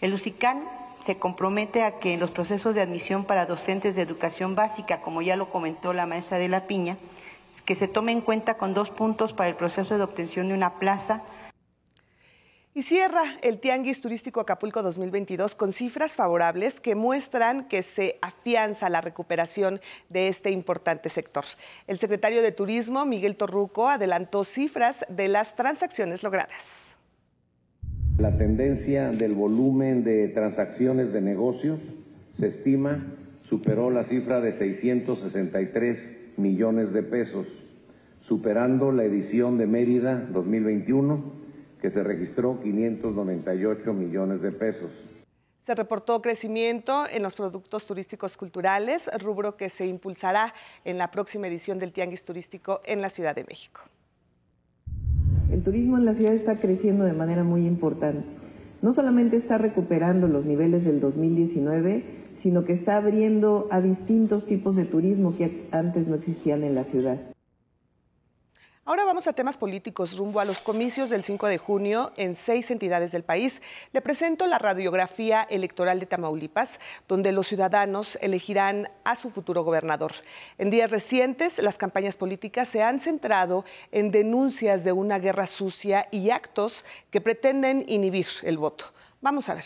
El 0.00 0.12
UCICAN 0.12 0.62
se 1.04 1.18
compromete 1.18 1.82
a 1.82 1.98
que 1.98 2.14
en 2.14 2.20
los 2.20 2.30
procesos 2.30 2.74
de 2.74 2.82
admisión 2.82 3.24
para 3.24 3.46
docentes 3.46 3.94
de 3.94 4.02
educación 4.02 4.54
básica, 4.54 5.00
como 5.00 5.22
ya 5.22 5.36
lo 5.36 5.50
comentó 5.50 5.92
la 5.92 6.06
maestra 6.06 6.38
de 6.38 6.48
la 6.48 6.66
Piña, 6.66 6.96
que 7.64 7.74
se 7.76 7.88
tome 7.88 8.12
en 8.12 8.20
cuenta 8.20 8.54
con 8.54 8.74
dos 8.74 8.90
puntos 8.90 9.32
para 9.32 9.48
el 9.48 9.54
proceso 9.54 9.96
de 9.96 10.02
obtención 10.02 10.48
de 10.48 10.54
una 10.54 10.74
plaza 10.74 11.22
y 12.76 12.82
cierra 12.82 13.22
el 13.42 13.60
Tianguis 13.60 14.00
Turístico 14.00 14.40
Acapulco 14.40 14.82
2022 14.82 15.54
con 15.54 15.72
cifras 15.72 16.16
favorables 16.16 16.80
que 16.80 16.96
muestran 16.96 17.68
que 17.68 17.84
se 17.84 18.18
afianza 18.20 18.90
la 18.90 19.00
recuperación 19.00 19.80
de 20.08 20.26
este 20.26 20.50
importante 20.50 21.08
sector. 21.08 21.44
El 21.86 22.00
secretario 22.00 22.42
de 22.42 22.50
Turismo, 22.50 23.06
Miguel 23.06 23.36
Torruco, 23.36 23.88
adelantó 23.88 24.42
cifras 24.42 25.06
de 25.08 25.28
las 25.28 25.54
transacciones 25.54 26.24
logradas. 26.24 26.96
La 28.18 28.36
tendencia 28.36 29.10
del 29.10 29.36
volumen 29.36 30.02
de 30.02 30.28
transacciones 30.28 31.12
de 31.12 31.20
negocios 31.20 31.78
se 32.40 32.48
estima 32.48 33.06
superó 33.48 33.90
la 33.90 34.04
cifra 34.04 34.40
de 34.40 34.58
663 34.58 36.38
millones 36.38 36.92
de 36.92 37.02
pesos, 37.04 37.46
superando 38.22 38.90
la 38.90 39.04
edición 39.04 39.58
de 39.58 39.66
Mérida 39.66 40.26
2021 40.32 41.43
que 41.84 41.90
se 41.90 42.02
registró 42.02 42.58
598 42.62 43.92
millones 43.92 44.40
de 44.40 44.52
pesos. 44.52 44.90
Se 45.58 45.74
reportó 45.74 46.22
crecimiento 46.22 47.04
en 47.12 47.22
los 47.22 47.34
productos 47.34 47.84
turísticos 47.84 48.38
culturales, 48.38 49.10
rubro 49.22 49.58
que 49.58 49.68
se 49.68 49.86
impulsará 49.86 50.54
en 50.86 50.96
la 50.96 51.10
próxima 51.10 51.46
edición 51.46 51.78
del 51.78 51.92
Tianguis 51.92 52.24
Turístico 52.24 52.80
en 52.86 53.02
la 53.02 53.10
Ciudad 53.10 53.34
de 53.34 53.44
México. 53.44 53.82
El 55.52 55.62
turismo 55.62 55.98
en 55.98 56.06
la 56.06 56.14
ciudad 56.14 56.32
está 56.32 56.54
creciendo 56.54 57.04
de 57.04 57.12
manera 57.12 57.44
muy 57.44 57.66
importante. 57.66 58.24
no 58.80 58.94
solamente 58.94 59.36
está 59.36 59.58
recuperando 59.58 60.26
los 60.26 60.46
niveles 60.46 60.86
del 60.86 61.00
2019, 61.00 62.02
sino 62.42 62.64
que 62.64 62.72
está 62.72 62.96
abriendo 62.96 63.68
a 63.70 63.82
distintos 63.82 64.46
tipos 64.46 64.74
de 64.74 64.86
turismo 64.86 65.36
que 65.36 65.68
antes 65.70 66.08
no 66.08 66.14
existían 66.14 66.64
en 66.64 66.76
la 66.76 66.84
ciudad. 66.84 67.33
Ahora 68.86 69.06
vamos 69.06 69.26
a 69.26 69.32
temas 69.32 69.56
políticos 69.56 70.14
rumbo 70.18 70.40
a 70.40 70.44
los 70.44 70.60
comicios 70.60 71.08
del 71.08 71.24
5 71.24 71.46
de 71.46 71.56
junio 71.56 72.12
en 72.18 72.34
seis 72.34 72.70
entidades 72.70 73.12
del 73.12 73.22
país. 73.22 73.62
Le 73.92 74.02
presento 74.02 74.46
la 74.46 74.58
radiografía 74.58 75.42
electoral 75.48 76.00
de 76.00 76.04
Tamaulipas, 76.04 76.80
donde 77.08 77.32
los 77.32 77.46
ciudadanos 77.46 78.18
elegirán 78.20 78.90
a 79.04 79.16
su 79.16 79.30
futuro 79.30 79.64
gobernador. 79.64 80.12
En 80.58 80.68
días 80.68 80.90
recientes, 80.90 81.58
las 81.60 81.78
campañas 81.78 82.18
políticas 82.18 82.68
se 82.68 82.82
han 82.82 83.00
centrado 83.00 83.64
en 83.90 84.10
denuncias 84.10 84.84
de 84.84 84.92
una 84.92 85.18
guerra 85.18 85.46
sucia 85.46 86.06
y 86.10 86.28
actos 86.28 86.84
que 87.10 87.22
pretenden 87.22 87.86
inhibir 87.88 88.26
el 88.42 88.58
voto. 88.58 88.92
Vamos 89.22 89.48
a 89.48 89.54
ver. 89.54 89.64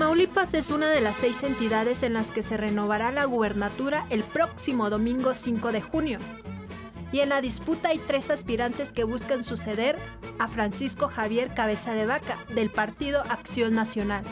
Tamaulipas 0.00 0.54
es 0.54 0.70
una 0.70 0.88
de 0.88 1.02
las 1.02 1.18
seis 1.18 1.42
entidades 1.42 2.02
en 2.02 2.14
las 2.14 2.30
que 2.30 2.40
se 2.40 2.56
renovará 2.56 3.12
la 3.12 3.26
gubernatura 3.26 4.06
el 4.08 4.24
próximo 4.24 4.88
domingo 4.88 5.34
5 5.34 5.72
de 5.72 5.82
junio. 5.82 6.18
Y 7.12 7.20
en 7.20 7.28
la 7.28 7.42
disputa 7.42 7.90
hay 7.90 7.98
tres 7.98 8.30
aspirantes 8.30 8.92
que 8.92 9.04
buscan 9.04 9.44
suceder 9.44 9.98
a 10.38 10.48
Francisco 10.48 11.08
Javier 11.08 11.52
Cabeza 11.52 11.92
de 11.92 12.06
Vaca, 12.06 12.38
del 12.54 12.70
Partido 12.70 13.20
Acción 13.28 13.74
Nacional. 13.74 14.24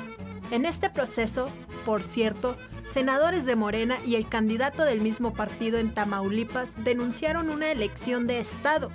En 0.50 0.64
este 0.64 0.88
proceso, 0.88 1.50
por 1.84 2.02
cierto, 2.02 2.56
senadores 2.86 3.44
de 3.44 3.54
Morena 3.54 3.98
y 4.06 4.14
el 4.14 4.26
candidato 4.26 4.86
del 4.86 5.02
mismo 5.02 5.34
partido 5.34 5.76
en 5.76 5.92
Tamaulipas 5.92 6.70
denunciaron 6.82 7.50
una 7.50 7.70
elección 7.70 8.26
de 8.26 8.40
Estado 8.40 8.90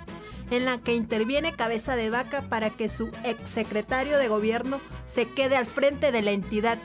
en 0.56 0.64
la 0.64 0.78
que 0.78 0.94
interviene 0.94 1.54
Cabeza 1.54 1.94
de 1.96 2.08
Vaca 2.10 2.48
para 2.48 2.70
que 2.70 2.88
su 2.88 3.10
exsecretario 3.24 4.18
de 4.18 4.28
gobierno 4.28 4.80
se 5.06 5.28
quede 5.28 5.56
al 5.56 5.66
frente 5.66 6.12
de 6.12 6.22
la 6.22 6.30
entidad. 6.30 6.78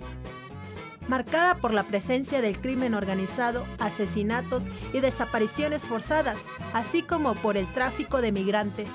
marcada 1.09 1.57
por 1.57 1.73
la 1.73 1.85
presencia 1.85 2.41
del 2.41 2.61
crimen 2.61 2.95
organizado, 2.95 3.67
asesinatos 3.79 4.65
y 4.93 5.01
desapariciones 5.01 5.87
forzadas, 5.87 6.39
así 6.73 7.03
como 7.03 7.35
por 7.35 7.57
el 7.57 7.67
tráfico 7.73 8.21
de 8.21 8.31
migrantes. 8.31 8.93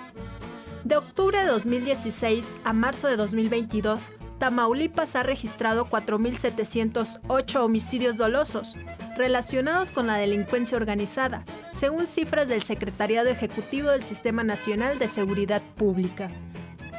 De 0.84 0.98
octubre 0.98 1.40
de 1.40 1.46
2016 1.46 2.46
a 2.66 2.74
marzo 2.74 3.08
de 3.08 3.16
2022, 3.16 4.12
Tamaulipas 4.38 5.16
ha 5.16 5.24
registrado 5.24 5.86
4.708 5.86 7.56
homicidios 7.62 8.18
dolosos 8.18 8.76
relacionados 9.16 9.92
con 9.92 10.08
la 10.08 10.18
delincuencia 10.18 10.76
organizada, 10.76 11.46
según 11.74 12.06
cifras 12.06 12.50
del 12.50 12.64
Secretariado 12.64 13.30
Ejecutivo 13.30 13.92
del 13.92 14.04
Sistema 14.04 14.44
Nacional 14.44 15.00
de 15.00 15.08
Seguridad 15.08 15.62
Pública. 15.78 16.30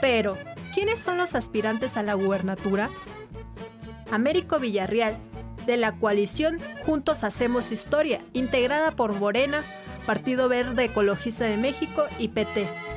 Pero, 0.00 0.38
¿quiénes 0.72 0.98
son 0.98 1.18
los 1.18 1.34
aspirantes 1.34 1.98
a 1.98 2.02
la 2.02 2.14
gubernatura? 2.14 2.88
Américo 4.10 4.58
Villarreal, 4.58 5.18
de 5.66 5.76
la 5.76 5.92
coalición 5.92 6.58
Juntos 6.86 7.22
Hacemos 7.22 7.70
Historia, 7.70 8.22
integrada 8.32 8.92
por 8.92 9.12
Morena, 9.12 9.62
Partido 10.06 10.48
Verde 10.48 10.84
Ecologista 10.84 11.44
de 11.44 11.58
México 11.58 12.04
y 12.18 12.28
PT. 12.28 12.93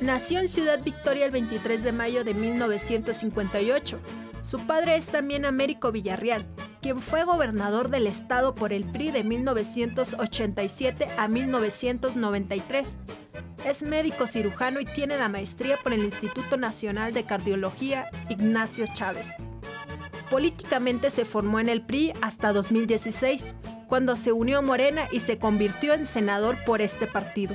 Nació 0.00 0.40
en 0.40 0.48
Ciudad 0.48 0.82
Victoria 0.82 1.24
el 1.24 1.30
23 1.30 1.82
de 1.82 1.90
mayo 1.90 2.22
de 2.22 2.34
1958. 2.34 3.98
Su 4.42 4.60
padre 4.66 4.96
es 4.96 5.06
también 5.06 5.46
Américo 5.46 5.90
Villarreal, 5.90 6.46
quien 6.82 7.00
fue 7.00 7.24
gobernador 7.24 7.88
del 7.88 8.06
estado 8.06 8.54
por 8.54 8.74
el 8.74 8.84
PRI 8.84 9.10
de 9.10 9.24
1987 9.24 11.08
a 11.16 11.28
1993. 11.28 12.98
Es 13.64 13.82
médico 13.82 14.26
cirujano 14.26 14.80
y 14.80 14.84
tiene 14.84 15.16
la 15.16 15.30
maestría 15.30 15.78
por 15.78 15.94
el 15.94 16.04
Instituto 16.04 16.58
Nacional 16.58 17.14
de 17.14 17.24
Cardiología 17.24 18.10
Ignacio 18.28 18.84
Chávez. 18.92 19.26
Políticamente 20.30 21.08
se 21.08 21.24
formó 21.24 21.58
en 21.58 21.70
el 21.70 21.80
PRI 21.80 22.12
hasta 22.20 22.52
2016, 22.52 23.46
cuando 23.88 24.14
se 24.14 24.32
unió 24.32 24.58
a 24.58 24.62
Morena 24.62 25.08
y 25.10 25.20
se 25.20 25.38
convirtió 25.38 25.94
en 25.94 26.04
senador 26.04 26.56
por 26.66 26.82
este 26.82 27.06
partido. 27.06 27.54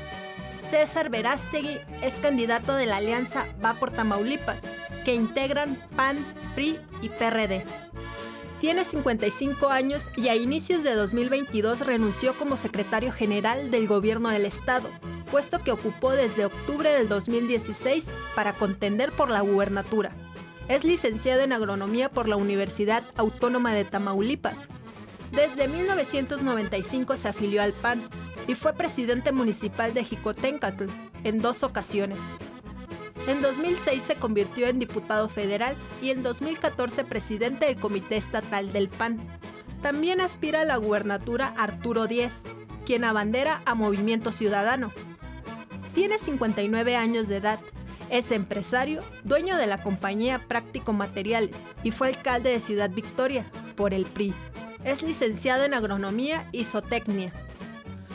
César 0.64 1.10
Verástegui 1.10 1.80
es 2.02 2.16
candidato 2.16 2.76
de 2.76 2.86
la 2.86 2.98
alianza 2.98 3.48
Va 3.64 3.74
por 3.76 3.92
Tamaulipas, 3.92 4.62
que 5.04 5.14
integran 5.14 5.78
PAN, 5.96 6.26
PRI 6.56 6.80
y 7.02 7.10
PRD. 7.10 7.66
Tiene 8.60 8.84
55 8.84 9.70
años 9.70 10.04
y 10.16 10.28
a 10.28 10.36
inicios 10.36 10.84
de 10.84 10.94
2022 10.94 11.80
renunció 11.80 12.38
como 12.38 12.56
secretario 12.56 13.12
general 13.12 13.72
del 13.72 13.88
gobierno 13.88 14.30
del 14.30 14.46
estado, 14.46 14.90
puesto 15.32 15.64
que 15.64 15.72
ocupó 15.72 16.12
desde 16.12 16.46
octubre 16.46 16.92
del 16.92 17.08
2016 17.08 18.06
para 18.36 18.54
contender 18.54 19.12
por 19.14 19.32
la 19.32 19.42
gubernatura. 19.42 20.12
Es 20.68 20.84
licenciado 20.84 21.42
en 21.42 21.54
agronomía 21.54 22.10
por 22.10 22.30
la 22.30 22.36
Universidad 22.36 23.04
Autónoma 23.18 23.74
de 23.74 23.84
Tamaulipas. 23.84 24.68
Desde 25.32 25.68
1995 25.68 27.18
se 27.18 27.30
afilió 27.30 27.64
al 27.64 27.74
PAN 27.74 28.10
y 28.48 28.56
fue 28.56 28.74
presidente 28.74 29.32
municipal 29.32 29.94
de 29.94 30.04
Jicotencatl 30.04 30.86
en 31.24 31.40
dos 31.40 31.64
ocasiones. 31.64 32.20
En 33.28 33.42
2006 33.42 34.02
se 34.02 34.16
convirtió 34.16 34.68
en 34.68 34.80
diputado 34.80 35.30
federal 35.30 35.76
y 36.02 36.10
en 36.10 36.24
2014 36.24 37.04
presidente 37.04 37.68
del 37.68 37.76
Comité 37.76 38.18
Estatal 38.18 38.72
del 38.72 38.90
PAN. 38.90 39.20
También 39.82 40.22
aspira 40.22 40.62
a 40.62 40.66
la 40.66 40.78
gubernatura 40.78 41.54
Arturo 41.58 42.08
Díez, 42.08 42.34
quien 42.86 43.04
abandera 43.04 43.62
a 43.66 43.76
Movimiento 43.76 44.32
Ciudadano. 44.32 44.92
Tiene 45.94 46.18
59 46.18 46.96
años 46.96 47.28
de 47.28 47.38
edad, 47.38 47.60
es 48.10 48.32
empresario, 48.32 49.02
dueño 49.24 49.56
de 49.56 49.68
la 49.68 49.84
compañía 49.84 50.48
Práctico 50.48 50.92
Materiales 50.92 51.58
y 51.84 51.92
fue 51.92 52.08
alcalde 52.08 52.50
de 52.50 52.60
Ciudad 52.60 52.90
Victoria 52.90 53.46
por 53.76 53.94
el 53.94 54.06
PRI. 54.06 54.34
Es 54.84 55.04
licenciado 55.04 55.64
en 55.64 55.76
agronomía 55.76 56.48
y 56.52 56.66
zootecnia 56.66 57.32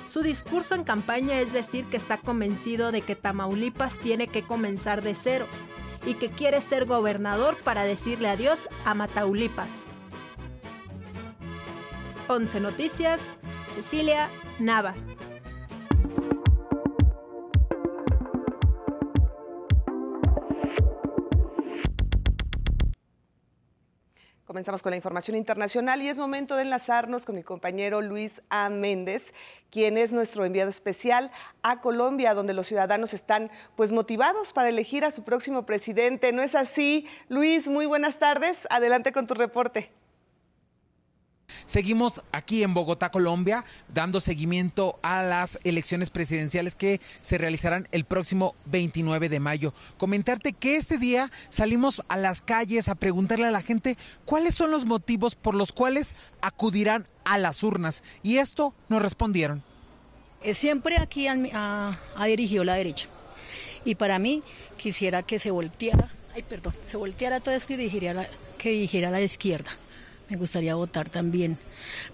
su 0.06 0.22
discurso 0.22 0.74
en 0.74 0.84
campaña 0.84 1.40
es 1.40 1.52
decir 1.52 1.86
que 1.86 1.96
está 1.96 2.18
convencido 2.18 2.92
de 2.92 3.02
que 3.02 3.16
Tamaulipas 3.16 3.98
tiene 3.98 4.28
que 4.28 4.42
comenzar 4.42 5.02
de 5.02 5.14
cero 5.14 5.46
y 6.06 6.14
que 6.14 6.30
quiere 6.30 6.60
ser 6.60 6.86
gobernador 6.86 7.56
para 7.64 7.84
decirle 7.84 8.28
adiós 8.28 8.68
a 8.84 8.94
Mataulipas. 8.94 9.70
11 12.28 12.60
Noticias, 12.60 13.20
Cecilia 13.68 14.30
Nava. 14.58 14.94
Comenzamos 24.56 24.80
con 24.80 24.88
la 24.88 24.96
información 24.96 25.36
internacional 25.36 26.00
y 26.00 26.08
es 26.08 26.16
momento 26.16 26.56
de 26.56 26.62
enlazarnos 26.62 27.26
con 27.26 27.34
mi 27.34 27.42
compañero 27.42 28.00
Luis 28.00 28.40
A. 28.48 28.70
Méndez, 28.70 29.34
quien 29.70 29.98
es 29.98 30.14
nuestro 30.14 30.46
enviado 30.46 30.70
especial 30.70 31.30
a 31.62 31.82
Colombia, 31.82 32.32
donde 32.32 32.54
los 32.54 32.66
ciudadanos 32.66 33.12
están 33.12 33.50
pues 33.74 33.92
motivados 33.92 34.54
para 34.54 34.70
elegir 34.70 35.04
a 35.04 35.12
su 35.12 35.24
próximo 35.24 35.66
presidente. 35.66 36.32
¿No 36.32 36.40
es 36.40 36.54
así? 36.54 37.06
Luis, 37.28 37.68
muy 37.68 37.84
buenas 37.84 38.18
tardes. 38.18 38.66
Adelante 38.70 39.12
con 39.12 39.26
tu 39.26 39.34
reporte. 39.34 39.90
Seguimos 41.64 42.22
aquí 42.32 42.62
en 42.62 42.74
Bogotá, 42.74 43.10
Colombia, 43.10 43.64
dando 43.92 44.20
seguimiento 44.20 44.98
a 45.02 45.22
las 45.22 45.58
elecciones 45.64 46.10
presidenciales 46.10 46.76
que 46.76 47.00
se 47.20 47.38
realizarán 47.38 47.88
el 47.92 48.04
próximo 48.04 48.54
29 48.66 49.28
de 49.28 49.40
mayo. 49.40 49.72
Comentarte 49.96 50.52
que 50.52 50.76
este 50.76 50.98
día 50.98 51.30
salimos 51.48 52.02
a 52.08 52.16
las 52.16 52.42
calles 52.42 52.88
a 52.88 52.94
preguntarle 52.94 53.46
a 53.46 53.50
la 53.50 53.62
gente 53.62 53.96
cuáles 54.24 54.54
son 54.54 54.70
los 54.70 54.84
motivos 54.84 55.34
por 55.34 55.54
los 55.54 55.72
cuales 55.72 56.14
acudirán 56.40 57.06
a 57.24 57.38
las 57.38 57.62
urnas. 57.62 58.02
Y 58.22 58.38
esto 58.38 58.74
nos 58.88 59.02
respondieron. 59.02 59.62
Eh, 60.42 60.54
siempre 60.54 60.98
aquí 60.98 61.26
ha, 61.28 61.96
dirigido 62.26 62.64
la 62.64 62.74
derecha. 62.74 63.08
Y 63.84 63.94
para 63.94 64.18
mí 64.18 64.42
quisiera 64.76 65.22
que 65.22 65.38
se 65.38 65.50
volteara, 65.50 66.10
ay 66.34 66.42
perdón, 66.42 66.74
se 66.82 66.96
volteara 66.96 67.40
todo 67.40 67.54
esto 67.54 67.72
y 67.72 67.76
dirigiera 67.76 68.28
que 68.58 68.70
dirigiera 68.70 69.10
la 69.10 69.20
izquierda 69.20 69.70
me 70.28 70.36
gustaría 70.36 70.74
votar 70.74 71.08
también 71.08 71.58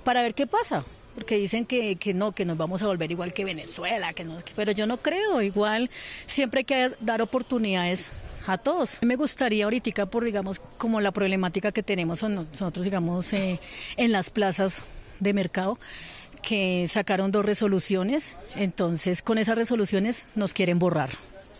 para 0.05 0.23
ver 0.23 0.35
qué 0.35 0.47
pasa. 0.47 0.85
Porque 1.15 1.37
dicen 1.37 1.67
que, 1.67 1.99
no, 2.15 2.33
que 2.33 2.47
nos 2.47 2.57
vamos 2.57 2.83
a 2.83 2.87
volver 2.87 3.11
igual 3.11 3.35
que 3.35 3.45
Venezuela, 3.45 4.15
que 4.15 4.25
no, 4.25 4.39
pero 4.57 4.73
yo 4.73 4.87
no 4.87 4.97
creo. 4.97 5.43
Igual 5.43 5.91
siempre 6.27 6.61
hay 6.61 6.65
que 6.65 6.93
dar 7.01 7.21
oportunidades 7.21 8.11
a 8.47 8.57
todos. 8.57 8.99
Me 9.03 9.17
gustaría 9.17 9.65
ahorita, 9.65 10.07
por 10.07 10.25
digamos, 10.25 10.63
como 10.79 11.03
la 11.03 11.11
problemática 11.11 11.71
que 11.71 11.83
tenemos 11.83 12.23
nosotros, 12.23 12.85
digamos, 12.85 13.31
eh, 13.35 13.61
en 13.99 14.11
las 14.11 14.31
plazas 14.31 14.87
de 15.21 15.35
mercado, 15.35 15.79
que 16.41 16.87
sacaron 16.89 17.31
dos 17.31 17.45
resoluciones, 17.45 18.35
entonces 18.57 19.23
con 19.23 19.39
esas 19.39 19.57
resoluciones 19.57 20.29
nos 20.35 20.55
quieren 20.55 20.79
borrar. 20.79 21.11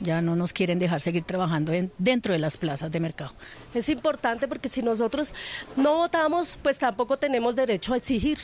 Ya 0.03 0.21
no 0.21 0.35
nos 0.35 0.53
quieren 0.53 0.79
dejar 0.79 1.01
seguir 1.01 1.23
trabajando 1.23 1.73
dentro 1.99 2.33
de 2.33 2.39
las 2.39 2.57
plazas 2.57 2.91
de 2.91 2.99
mercado. 2.99 3.33
Es 3.73 3.89
importante 3.89 4.49
porque 4.49 4.69
si 4.69 4.83
nosotros 4.83 5.33
no 5.77 5.99
votamos, 5.99 6.59
pues 6.63 6.79
tampoco 6.79 7.17
tenemos 7.17 7.55
derecho 7.55 7.95
a 7.95 7.97
exigir. 7.97 8.39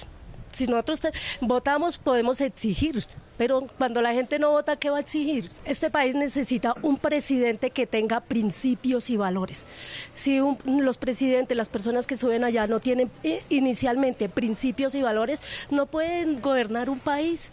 Si 0.53 0.67
nosotros 0.67 1.01
votamos, 1.41 1.99
podemos 1.99 2.41
exigir. 2.41 3.05
Pero 3.37 3.69
cuando 3.79 4.03
la 4.03 4.13
gente 4.13 4.39
no 4.39 4.51
vota, 4.51 4.77
¿qué 4.77 4.91
va 4.91 4.97
a 4.97 5.01
exigir? 5.01 5.51
Este 5.65 5.91
país 5.91 6.15
necesita 6.15 6.75
un 6.83 6.99
presidente 6.99 7.71
que 7.71 7.87
tenga 7.87 8.21
principios 8.21 9.11
y 9.11 9.17
valores. 9.17 9.65
Si 10.13 10.41
los 10.65 10.97
presidentes, 10.97 11.57
las 11.57 11.69
personas 11.69 12.07
que 12.07 12.17
suben 12.17 12.43
allá 12.43 12.67
no 12.67 12.81
tienen 12.81 13.11
eh, 13.23 13.45
inicialmente 13.49 14.29
principios 14.29 14.97
y 14.97 15.03
valores, 15.03 15.43
no 15.71 15.87
pueden 15.87 16.41
gobernar 16.41 16.91
un 16.91 16.99
país. 16.99 17.53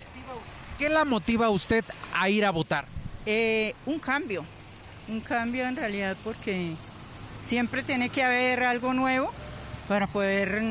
¿Qué 0.80 0.89
la 0.89 1.06
motiva 1.06 1.46
a 1.46 1.50
usted 1.52 1.86
a 2.13 2.30
ir 2.30 2.46
a 2.46 2.52
votar? 2.52 2.95
Eh, 3.26 3.74
un 3.86 4.00
cambio, 4.00 4.46
un 5.08 5.20
cambio 5.20 5.68
en 5.68 5.76
realidad 5.76 6.16
porque 6.24 6.74
siempre 7.42 7.84
tiene 7.84 8.10
que 8.10 8.24
haber 8.24 8.64
algo 8.64 8.94
nuevo 8.94 9.32
para 9.88 10.08
poder 10.08 10.62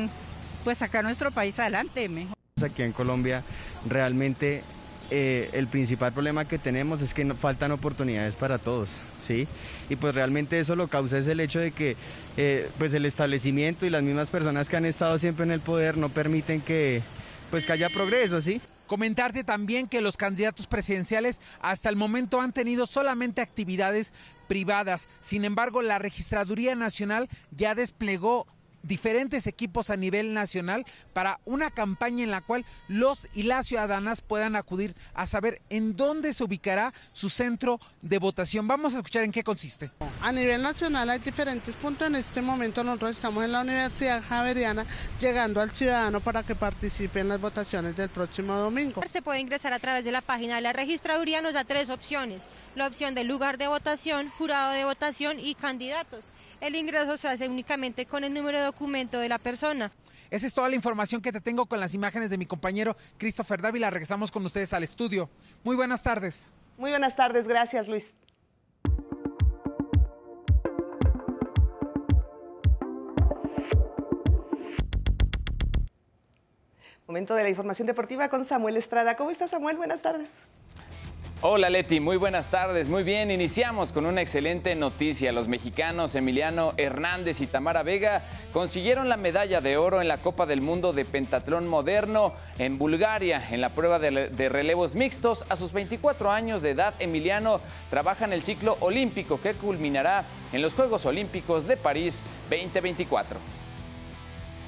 pues 0.63 0.77
sacar 0.77 1.03
nuestro 1.03 1.31
país 1.31 1.59
adelante 1.59 2.07
mejor. 2.09 2.35
Aquí 2.63 2.83
en 2.83 2.93
Colombia 2.93 3.43
realmente 3.85 4.63
eh, 5.11 5.49
el 5.53 5.67
principal 5.67 6.13
problema 6.13 6.47
que 6.47 6.57
tenemos 6.57 7.01
es 7.01 7.13
que 7.13 7.25
no, 7.25 7.35
faltan 7.35 7.71
oportunidades 7.71 8.37
para 8.37 8.57
todos, 8.57 9.01
¿sí? 9.19 9.47
Y 9.89 9.97
pues 9.97 10.15
realmente 10.15 10.59
eso 10.59 10.75
lo 10.75 10.87
causa 10.87 11.17
es 11.17 11.27
el 11.27 11.41
hecho 11.41 11.59
de 11.59 11.71
que 11.71 11.95
eh, 12.37 12.69
pues 12.77 12.93
el 12.93 13.05
establecimiento 13.05 13.85
y 13.85 13.89
las 13.89 14.01
mismas 14.01 14.29
personas 14.29 14.69
que 14.69 14.77
han 14.77 14.85
estado 14.85 15.19
siempre 15.19 15.45
en 15.45 15.51
el 15.51 15.59
poder 15.59 15.97
no 15.97 16.09
permiten 16.09 16.61
que 16.61 17.03
pues 17.51 17.65
que 17.65 17.73
haya 17.73 17.89
progreso, 17.89 18.41
¿sí? 18.41 18.61
Comentarte 18.87 19.43
también 19.43 19.87
que 19.87 20.01
los 20.01 20.17
candidatos 20.17 20.67
presidenciales 20.67 21.41
hasta 21.59 21.89
el 21.89 21.95
momento 21.95 22.41
han 22.41 22.53
tenido 22.53 22.85
solamente 22.85 23.41
actividades 23.41 24.13
privadas. 24.47 25.09
Sin 25.21 25.43
embargo, 25.43 25.81
la 25.81 25.99
Registraduría 25.99 26.75
Nacional 26.75 27.29
ya 27.51 27.73
desplegó 27.73 28.47
diferentes 28.87 29.47
equipos 29.47 29.89
a 29.89 29.97
nivel 29.97 30.33
nacional 30.33 30.85
para 31.13 31.39
una 31.45 31.71
campaña 31.71 32.23
en 32.23 32.31
la 32.31 32.41
cual 32.41 32.65
los 32.87 33.27
y 33.33 33.43
las 33.43 33.67
ciudadanas 33.67 34.21
puedan 34.21 34.55
acudir 34.55 34.95
a 35.13 35.25
saber 35.25 35.61
en 35.69 35.95
dónde 35.95 36.33
se 36.33 36.43
ubicará 36.43 36.93
su 37.13 37.29
centro 37.29 37.79
de 38.01 38.19
votación. 38.19 38.67
Vamos 38.67 38.93
a 38.93 38.97
escuchar 38.97 39.23
en 39.23 39.31
qué 39.31 39.43
consiste. 39.43 39.91
A 40.21 40.31
nivel 40.31 40.61
nacional 40.61 41.09
hay 41.09 41.19
diferentes 41.19 41.75
puntos. 41.75 42.07
En 42.07 42.15
este 42.15 42.41
momento 42.41 42.83
nosotros 42.83 43.11
estamos 43.11 43.43
en 43.43 43.51
la 43.51 43.61
Universidad 43.61 44.23
Javeriana 44.23 44.85
llegando 45.19 45.61
al 45.61 45.71
ciudadano 45.71 46.21
para 46.21 46.43
que 46.43 46.55
participe 46.55 47.19
en 47.19 47.29
las 47.29 47.41
votaciones 47.41 47.95
del 47.95 48.09
próximo 48.09 48.55
domingo. 48.55 49.01
Se 49.07 49.21
puede 49.21 49.39
ingresar 49.39 49.73
a 49.73 49.79
través 49.79 50.05
de 50.05 50.11
la 50.11 50.21
página 50.21 50.55
de 50.55 50.61
la 50.61 50.73
registraduría, 50.73 51.41
nos 51.41 51.53
da 51.53 51.63
tres 51.63 51.89
opciones. 51.89 52.47
La 52.75 52.87
opción 52.87 53.15
del 53.15 53.27
lugar 53.27 53.57
de 53.57 53.67
votación, 53.67 54.29
jurado 54.37 54.73
de 54.73 54.83
votación 54.83 55.39
y 55.39 55.55
candidatos. 55.55 56.31
El 56.61 56.75
ingreso 56.75 57.17
se 57.17 57.27
hace 57.27 57.47
únicamente 57.47 58.05
con 58.05 58.23
el 58.23 58.33
número 58.33 58.61
de 58.61 58.67
documento 58.75 59.19
de 59.19 59.29
la 59.29 59.39
persona. 59.39 59.89
Esa 60.29 60.45
es 60.45 60.53
toda 60.53 60.67
la 60.67 60.75
información 60.75 61.21
que 61.21 61.31
te 61.31 61.39
tengo 61.39 61.65
con 61.65 61.79
las 61.79 61.93
imágenes 61.93 62.29
de 62.29 62.37
mi 62.37 62.45
compañero 62.45 62.97
Christopher 63.17 63.61
Dávila. 63.61 63.89
Regresamos 63.89 64.31
con 64.31 64.45
ustedes 64.45 64.73
al 64.73 64.83
estudio. 64.83 65.29
Muy 65.63 65.77
buenas 65.77 66.03
tardes. 66.03 66.51
Muy 66.77 66.89
buenas 66.89 67.15
tardes, 67.15 67.47
gracias 67.47 67.87
Luis. 67.87 68.13
Momento 77.07 77.35
de 77.35 77.43
la 77.43 77.49
información 77.49 77.87
deportiva 77.87 78.27
con 78.27 78.43
Samuel 78.43 78.75
Estrada. 78.75 79.15
¿Cómo 79.15 79.29
está 79.29 79.47
Samuel? 79.47 79.77
Buenas 79.77 80.01
tardes. 80.01 80.31
Hola 81.47 81.69
Leti, 81.69 81.99
muy 81.99 82.17
buenas 82.17 82.49
tardes. 82.49 82.89
Muy 82.89 83.03
bien, 83.03 83.29
iniciamos 83.29 83.91
con 83.91 84.07
una 84.07 84.19
excelente 84.19 84.73
noticia. 84.73 85.31
Los 85.31 85.47
mexicanos 85.47 86.15
Emiliano 86.15 86.73
Hernández 86.75 87.39
y 87.39 87.45
Tamara 87.45 87.83
Vega 87.83 88.23
consiguieron 88.51 89.09
la 89.09 89.15
medalla 89.15 89.61
de 89.61 89.77
oro 89.77 90.01
en 90.01 90.07
la 90.07 90.17
Copa 90.17 90.47
del 90.47 90.61
Mundo 90.61 90.91
de 90.91 91.05
Pentatlón 91.05 91.67
Moderno 91.67 92.33
en 92.57 92.79
Bulgaria, 92.79 93.43
en 93.51 93.61
la 93.61 93.69
prueba 93.75 93.99
de, 93.99 94.49
relevos 94.49 94.95
mixtos. 94.95 95.45
A 95.47 95.55
sus 95.55 95.71
24 95.71 96.31
años 96.31 96.63
de 96.63 96.71
edad, 96.71 96.95
Emiliano 96.97 97.61
trabaja 97.91 98.25
en 98.25 98.33
el 98.33 98.41
ciclo 98.41 98.77
olímpico 98.79 99.39
que 99.39 99.53
culminará 99.53 100.25
en 100.51 100.63
los 100.63 100.73
Juegos 100.73 101.05
Olímpicos 101.05 101.67
de 101.67 101.77
París 101.77 102.23
2024. 102.49 103.37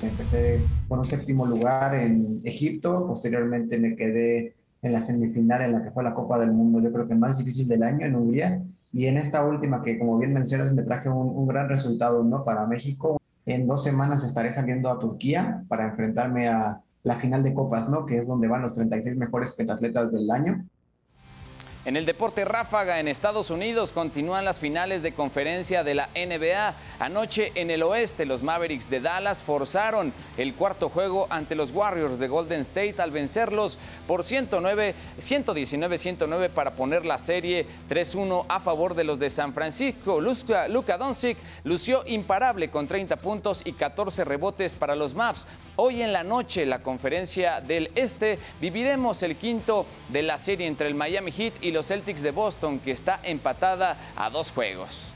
Empecé 0.04 0.62
con 0.88 1.00
un 1.00 1.06
séptimo 1.06 1.44
lugar 1.48 1.96
en 1.96 2.40
Egipto, 2.44 3.08
posteriormente 3.08 3.80
me 3.80 3.96
quedé 3.96 4.54
en 4.82 4.94
la 4.94 5.02
semifinal 5.02 5.62
en 5.62 5.74
la 5.74 5.84
que 5.84 5.92
fue 5.92 6.04
la 6.04 6.14
Copa 6.14 6.40
del 6.40 6.52
Mundo, 6.52 6.80
yo 6.80 6.92
creo 6.92 7.08
que 7.08 7.16
más 7.16 7.38
difícil 7.38 7.68
del 7.68 7.84
año 7.84 8.06
en 8.06 8.16
Hungría. 8.16 8.64
Y 8.94 9.06
en 9.06 9.18
esta 9.18 9.44
última, 9.46 9.82
que 9.84 10.00
como 10.00 10.18
bien 10.18 10.34
mencionas, 10.34 10.74
me 10.74 10.84
traje 10.84 11.10
un, 11.10 11.48
gran 11.48 11.70
resultado 11.70 12.24
¿no? 12.24 12.44
para 12.44 12.66
México. 12.66 13.20
En 13.46 13.68
dos 13.68 13.84
semanas 13.84 14.24
estaré 14.24 14.52
saliendo 14.52 14.90
a 14.90 15.00
Turquía 15.00 15.64
para 15.68 15.86
enfrentarme 15.86 16.48
a 16.48 16.82
la 17.04 17.16
final 17.16 17.44
de 17.44 17.54
Copas, 17.54 17.90
¿no? 17.90 18.06
que 18.06 18.18
es 18.18 18.28
donde 18.28 18.48
van 18.48 18.62
los 18.62 18.76
36 18.76 19.18
mejores 19.18 19.52
pentatletas 19.54 20.12
del 20.12 20.30
año. 20.32 20.66
En 21.88 21.96
el 21.96 22.06
deporte 22.06 22.44
ráfaga 22.44 23.00
en 23.00 23.08
Estados 23.08 23.50
Unidos 23.50 23.94
continúan 23.94 24.44
las 24.44 24.60
finales 24.60 25.04
de 25.04 25.14
conferencia 25.14 25.86
de 25.86 25.96
la 25.96 26.10
NBA. 26.14 26.76
Anoche 27.00 27.54
en 27.56 27.72
el 27.72 27.82
oeste 27.82 28.26
los 28.26 28.44
Mavericks 28.44 28.90
de 28.90 29.00
Dallas 29.00 29.42
forzaron 29.42 30.12
el 30.36 30.54
cuarto 30.54 30.90
juego 30.90 31.28
ante 31.30 31.56
los 31.56 31.72
Warriors 31.72 32.20
de 32.20 32.28
Golden 32.28 32.60
State 32.60 32.96
al 33.02 33.12
vencerlos 33.12 33.80
por 34.06 34.26
109, 34.26 34.96
119-109 35.18 36.50
para 36.50 36.72
poner 36.72 37.06
la 37.06 37.18
serie 37.18 37.66
3-1 37.90 38.44
a 38.50 38.60
favor 38.60 38.94
de 38.94 39.06
los 39.06 39.18
de 39.18 39.30
San 39.30 39.54
Francisco. 39.54 40.20
Luka, 40.20 40.68
Luka 40.68 40.98
Doncic 40.98 41.38
lució 41.64 42.04
imparable 42.06 42.70
con 42.70 42.90
30 42.90 43.16
puntos 43.16 43.62
y 43.64 43.72
14 43.72 44.26
rebotes 44.26 44.74
para 44.74 44.94
los 44.94 45.14
Maps. 45.14 45.48
Hoy 45.78 46.02
en 46.02 46.12
la 46.12 46.26
noche 46.26 46.66
la 46.66 46.80
conferencia 46.80 47.62
del 47.62 47.92
este 47.96 48.40
viviremos 48.60 49.24
el 49.24 49.38
quinto 49.38 49.86
de 50.10 50.24
la 50.24 50.38
serie 50.38 50.68
entre 50.68 50.90
el 50.90 50.96
Miami 50.96 51.32
Heat 51.32 51.54
y 51.62 51.77
los 51.77 51.77
Celtics 51.84 52.22
de 52.22 52.32
Boston, 52.32 52.80
que 52.80 52.92
está 52.92 53.20
empatada 53.24 53.98
a 54.16 54.30
dos 54.30 54.52
juegos. 54.52 55.12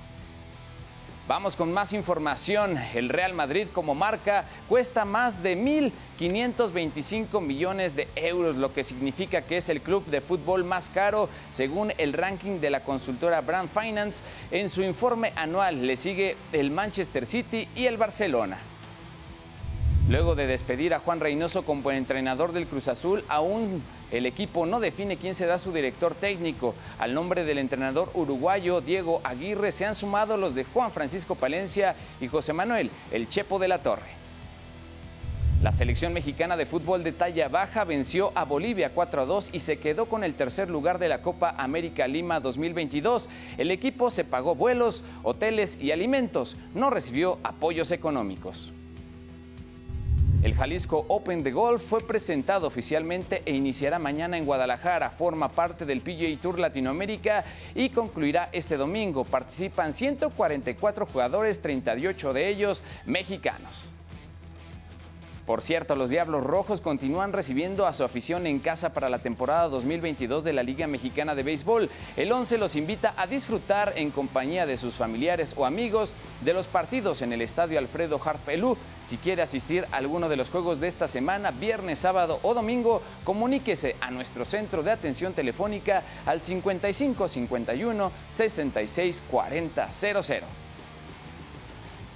Vamos 1.28 1.56
con 1.56 1.71
más 1.71 1.93
información. 1.93 2.78
El 2.93 3.08
Real 3.08 3.34
Madrid 3.34 3.67
como 3.71 3.95
marca 3.95 4.43
cuesta 4.67 5.06
más 5.06 5.41
de 5.41 5.56
1.525 5.56 7.39
millones 7.39 7.95
de 7.95 8.10
euros, 8.15 8.58
lo 8.58 8.74
que 8.74 8.84
significa 8.84 9.43
que 9.43 9.56
es 9.58 9.69
el 9.69 9.82
club 9.82 10.06
de 10.08 10.19
fútbol 10.19 10.65
más 10.65 10.89
caro 10.89 11.30
según 11.50 11.93
el 11.97 12.12
ranking 12.12 12.60
de 12.60 12.71
la 12.71 12.84
consultora 12.84 13.39
Brand 13.39 13.69
Finance. 13.69 14.24
En 14.52 14.67
su 14.67 14.82
informe 14.82 15.32
anual 15.38 15.88
le 15.88 15.95
sigue 15.95 16.36
el 16.52 16.69
Manchester 16.69 17.26
City 17.26 17.65
y 17.76 17.86
el 17.86 17.95
Barcelona. 17.95 18.58
Luego 20.10 20.36
de 20.36 20.47
despedir 20.47 20.93
a 20.93 21.00
Juan 21.00 21.21
Reynoso 21.21 21.62
como 21.62 21.91
entrenador 21.91 22.52
del 22.52 22.67
Cruz 22.67 22.89
Azul, 22.89 23.24
aún 23.30 23.82
el 24.12 24.26
equipo 24.26 24.65
no 24.65 24.80
define 24.80 25.17
quién 25.17 25.34
será 25.34 25.58
su 25.58 25.71
director 25.71 26.15
técnico. 26.15 26.76
Al 27.00 27.13
nombre 27.13 27.43
del 27.43 27.58
entrenador 27.58 28.12
uruguayo 28.13 28.82
Diego 28.82 29.21
Aguirre 29.24 29.71
se 29.71 29.86
han 29.86 29.95
sumado 29.95 30.38
los 30.38 30.54
de 30.56 30.65
Juan 30.65 30.91
Francisco 30.91 31.36
Palencia 31.36 31.95
y 32.19 32.28
José 32.28 32.54
Manuel, 32.54 32.91
el 33.12 33.28
Chepo 33.28 33.58
de 33.60 33.67
la 33.67 33.80
Torre. 33.80 34.21
La 35.62 35.71
selección 35.71 36.12
mexicana 36.12 36.58
de 36.58 36.65
fútbol 36.65 37.04
de 37.04 37.12
talla 37.12 37.47
baja 37.47 37.84
venció 37.84 38.32
a 38.34 38.45
Bolivia 38.45 38.93
4 38.95 39.21
a 39.21 39.26
2 39.26 39.52
y 39.54 39.60
se 39.60 39.78
quedó 39.78 40.08
con 40.08 40.24
el 40.24 40.34
tercer 40.34 40.71
lugar 40.71 40.97
de 40.97 41.08
la 41.08 41.21
Copa 41.21 41.54
América 41.56 42.08
Lima 42.08 42.39
2022. 42.39 43.30
El 43.60 43.69
equipo 43.69 44.10
se 44.10 44.24
pagó 44.24 44.56
vuelos, 44.56 45.04
hoteles 45.21 45.80
y 45.80 45.91
alimentos, 45.91 46.58
no 46.74 46.89
recibió 46.89 47.38
apoyos 47.43 47.91
económicos. 47.91 48.71
El 50.42 50.56
Jalisco 50.56 51.06
Open 51.08 51.44
de 51.44 51.52
Golf 51.52 51.84
fue 51.84 52.00
presentado 52.02 52.66
oficialmente 52.66 53.44
e 53.46 53.54
iniciará 53.54 54.00
mañana 54.00 54.40
en 54.40 54.46
Guadalajara. 54.46 55.12
Forma 55.12 55.50
parte 55.50 55.86
del 55.86 56.02
PGA 56.02 56.36
Tour 56.42 56.58
Latinoamérica 56.58 57.44
y 57.76 57.92
concluirá 57.92 58.50
este 58.52 58.76
domingo. 58.76 59.24
Participan 59.24 59.94
144 59.94 61.06
jugadores, 61.06 61.62
38 61.62 62.34
de 62.34 62.50
ellos 62.50 62.84
mexicanos. 63.06 63.94
Por 65.52 65.62
cierto, 65.62 65.98
los 65.98 66.10
Diablos 66.10 66.46
Rojos 66.46 66.80
continúan 66.80 67.34
recibiendo 67.34 67.86
a 67.86 67.92
su 67.92 68.06
afición 68.06 68.48
en 68.48 68.60
casa 68.60 68.94
para 68.94 69.10
la 69.10 69.20
temporada 69.20 69.68
2022 69.68 70.46
de 70.46 70.54
la 70.54 70.64
Liga 70.64 70.88
Mexicana 70.88 71.36
de 71.36 71.44
Béisbol. 71.44 71.90
El 72.16 72.32
11 72.32 72.58
los 72.58 72.78
invita 72.78 73.14
a 73.18 73.28
disfrutar 73.28 73.92
en 73.98 74.12
compañía 74.12 74.66
de 74.66 74.78
sus 74.78 74.96
familiares 74.96 75.54
o 75.58 75.66
amigos 75.66 76.14
de 76.40 76.54
los 76.54 76.68
partidos 76.68 77.22
en 77.22 77.34
el 77.34 77.42
Estadio 77.42 77.80
Alfredo 77.80 78.18
Harpelú. 78.24 78.78
Si 79.04 79.18
quiere 79.18 79.42
asistir 79.42 79.86
a 79.92 79.98
alguno 79.98 80.30
de 80.30 80.38
los 80.38 80.50
juegos 80.50 80.80
de 80.80 80.88
esta 80.88 81.10
semana, 81.10 81.52
viernes, 81.52 82.00
sábado 82.00 82.40
o 82.44 82.54
domingo, 82.54 83.02
comuníquese 83.26 83.98
a 84.00 84.10
nuestro 84.10 84.46
centro 84.46 84.84
de 84.84 84.92
atención 84.92 85.34
telefónica 85.34 86.02
al 86.26 86.42
55 86.42 87.28
51 87.28 88.12
66 88.30 89.24
40 89.30 89.92
00. 89.92 90.48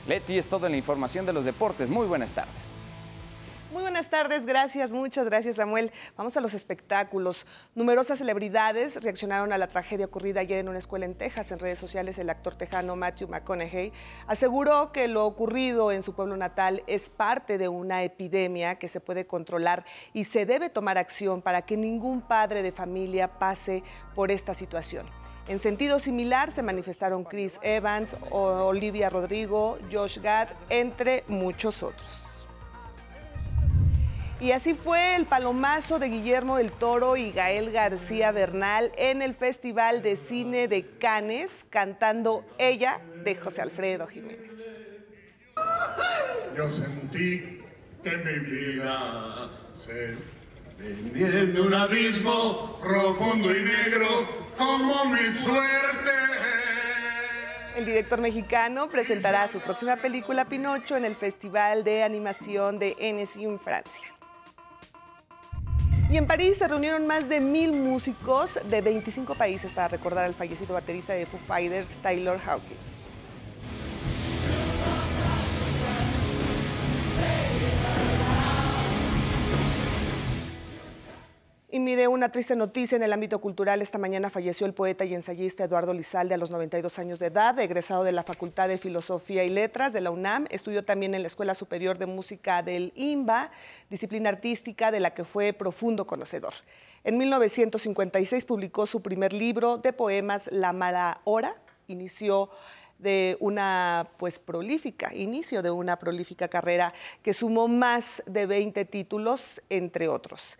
Leti 0.07 0.37
es 0.37 0.47
toda 0.47 0.69
la 0.69 0.77
información 0.77 1.25
de 1.25 1.33
los 1.33 1.43
deportes. 1.43 1.89
Muy 1.89 2.07
buenas 2.07 2.31
tardes. 2.31 2.74
Muy 3.75 3.81
buenas 3.81 4.09
tardes, 4.09 4.45
gracias, 4.45 4.93
muchas 4.93 5.25
gracias 5.25 5.57
Samuel. 5.57 5.91
Vamos 6.15 6.37
a 6.37 6.39
los 6.39 6.53
espectáculos. 6.53 7.45
Numerosas 7.75 8.19
celebridades 8.19 9.03
reaccionaron 9.03 9.51
a 9.51 9.57
la 9.57 9.67
tragedia 9.67 10.05
ocurrida 10.05 10.39
ayer 10.39 10.59
en 10.59 10.69
una 10.69 10.79
escuela 10.79 11.05
en 11.05 11.13
Texas. 11.13 11.51
En 11.51 11.59
redes 11.59 11.77
sociales 11.77 12.17
el 12.17 12.29
actor 12.29 12.55
tejano 12.55 12.95
Matthew 12.95 13.27
McConaughey 13.27 13.91
aseguró 14.27 14.93
que 14.93 15.09
lo 15.09 15.25
ocurrido 15.25 15.91
en 15.91 16.03
su 16.03 16.15
pueblo 16.15 16.37
natal 16.37 16.83
es 16.87 17.09
parte 17.09 17.57
de 17.57 17.67
una 17.67 18.03
epidemia 18.03 18.75
que 18.75 18.87
se 18.87 19.01
puede 19.01 19.27
controlar 19.27 19.83
y 20.13 20.23
se 20.23 20.45
debe 20.45 20.69
tomar 20.69 20.97
acción 20.97 21.41
para 21.41 21.63
que 21.63 21.75
ningún 21.75 22.21
padre 22.21 22.63
de 22.63 22.71
familia 22.71 23.27
pase 23.39 23.83
por 24.15 24.31
esta 24.31 24.53
situación. 24.53 25.05
En 25.49 25.59
sentido 25.59 25.99
similar 25.99 26.53
se 26.53 26.63
manifestaron 26.63 27.25
Chris 27.25 27.59
Evans, 27.61 28.15
Olivia 28.31 29.09
Rodrigo, 29.09 29.77
Josh 29.91 30.19
Gad, 30.19 30.47
entre 30.69 31.25
muchos 31.27 31.83
otros. 31.83 32.24
Y 34.45 34.51
así 34.51 34.75
fue 34.75 35.15
el 35.15 35.25
palomazo 35.25 35.97
de 35.97 36.07
Guillermo 36.07 36.57
del 36.57 36.71
Toro 36.71 37.17
y 37.17 37.31
Gael 37.31 37.71
García 37.71 38.31
Bernal 38.31 38.91
en 38.95 39.23
el 39.23 39.33
Festival 39.33 40.03
de 40.03 40.15
Cine 40.17 40.67
de 40.67 40.85
Cannes, 40.99 41.65
cantando 41.71 42.45
Ella 42.59 43.01
de 43.23 43.35
José 43.35 43.63
Alfredo 43.63 44.05
Jiménez. 44.05 44.81
Yo 46.55 46.71
sentí 46.71 47.63
que 48.03 48.17
mi 48.17 48.37
vida 48.37 49.49
se 49.83 50.15
en 50.79 51.59
un 51.59 51.73
abismo 51.73 52.77
profundo 52.79 53.49
y 53.49 53.63
negro 53.63 54.07
como 54.55 55.05
mi 55.05 55.35
suerte. 55.39 56.11
El 57.75 57.87
director 57.87 58.21
mexicano 58.21 58.89
presentará 58.91 59.47
su 59.47 59.59
próxima 59.59 59.95
película 59.95 60.45
Pinocho 60.45 60.95
en 60.95 61.05
el 61.05 61.15
Festival 61.15 61.83
de 61.83 62.03
Animación 62.03 62.77
de 62.77 62.95
Annecy 63.01 63.43
en 63.43 63.59
Francia. 63.59 64.14
Y 66.15 66.17
en 66.17 66.27
París 66.27 66.55
se 66.57 66.65
reunieron 66.65 67.05
más 67.07 67.27
de 67.27 67.41
mil 67.41 67.73
músicos 67.73 68.57
de 68.69 68.79
25 68.79 69.35
países 69.35 69.73
para 69.73 69.89
recordar 69.89 70.23
al 70.23 70.33
fallecido 70.33 70.73
baterista 70.73 71.11
de 71.11 71.25
Foo 71.25 71.41
Fighters, 71.45 71.97
Taylor 71.97 72.39
Hawkins. 72.39 73.04
Y 81.75 81.81
mire, 81.81 82.07
una 82.07 82.29
triste 82.29 82.55
noticia 82.55 82.95
en 82.95 83.03
el 83.03 83.11
ámbito 83.11 83.41
cultural. 83.41 83.81
Esta 83.81 83.97
mañana 83.97 84.29
falleció 84.29 84.65
el 84.65 84.73
poeta 84.73 85.03
y 85.03 85.13
ensayista 85.13 85.65
Eduardo 85.65 85.93
Lizalde 85.93 86.33
a 86.33 86.37
los 86.37 86.49
92 86.49 86.97
años 86.99 87.19
de 87.19 87.25
edad, 87.25 87.59
egresado 87.59 88.05
de 88.05 88.13
la 88.13 88.23
Facultad 88.23 88.69
de 88.69 88.77
Filosofía 88.77 89.43
y 89.43 89.49
Letras 89.49 89.91
de 89.91 89.99
la 89.99 90.09
UNAM. 90.09 90.45
Estudió 90.51 90.85
también 90.85 91.13
en 91.15 91.21
la 91.21 91.27
Escuela 91.27 91.53
Superior 91.53 91.97
de 91.97 92.05
Música 92.05 92.63
del 92.63 92.93
IMBA, 92.95 93.51
disciplina 93.89 94.29
artística 94.29 94.89
de 94.89 95.01
la 95.01 95.13
que 95.13 95.25
fue 95.25 95.51
profundo 95.51 96.07
conocedor. 96.07 96.53
En 97.03 97.17
1956 97.17 98.45
publicó 98.45 98.85
su 98.85 99.01
primer 99.01 99.33
libro 99.33 99.77
de 99.77 99.91
poemas, 99.91 100.49
La 100.53 100.71
mala 100.71 101.19
hora. 101.25 101.57
Inició 101.87 102.51
de 102.99 103.35
una 103.41 104.11
pues 104.15 104.39
prolífica, 104.39 105.13
inicio 105.13 105.61
de 105.61 105.71
una 105.71 105.99
prolífica 105.99 106.47
carrera 106.47 106.93
que 107.21 107.33
sumó 107.33 107.67
más 107.67 108.23
de 108.27 108.45
20 108.45 108.85
títulos, 108.85 109.61
entre 109.69 110.07
otros. 110.07 110.57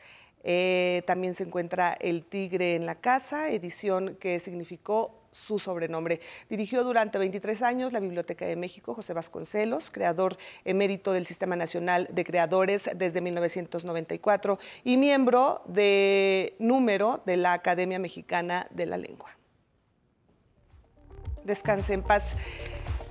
Eh, 0.48 1.02
también 1.08 1.34
se 1.34 1.44
encuentra 1.44 1.98
El 2.00 2.24
Tigre 2.24 2.76
en 2.76 2.86
la 2.86 2.96
Casa, 2.96 3.50
edición 3.50 4.16
que 4.20 4.40
significó 4.40 5.26
su 5.32 5.60
sobrenombre. 5.60 6.22
Dirigió 6.50 6.84
durante 6.84 7.18
23 7.18 7.62
años 7.64 7.92
la 7.92 8.00
Biblioteca 8.00 8.46
de 8.46 8.56
México, 8.56 8.94
José 8.94 9.14
Vasconcelos, 9.14 9.92
creador 9.92 10.38
emérito 10.64 11.12
del 11.12 11.26
Sistema 11.26 11.56
Nacional 11.56 12.08
de 12.12 12.24
Creadores 12.24 12.90
desde 12.96 13.20
1994 13.22 14.60
y 14.84 14.98
miembro 14.98 15.62
de 15.66 16.56
número 16.60 17.22
de 17.26 17.38
la 17.38 17.54
Academia 17.54 18.00
Mexicana 18.00 18.68
de 18.70 18.86
la 18.86 18.98
Lengua. 18.98 19.32
Descanse 21.44 21.94
en 21.94 22.04
paz. 22.04 22.36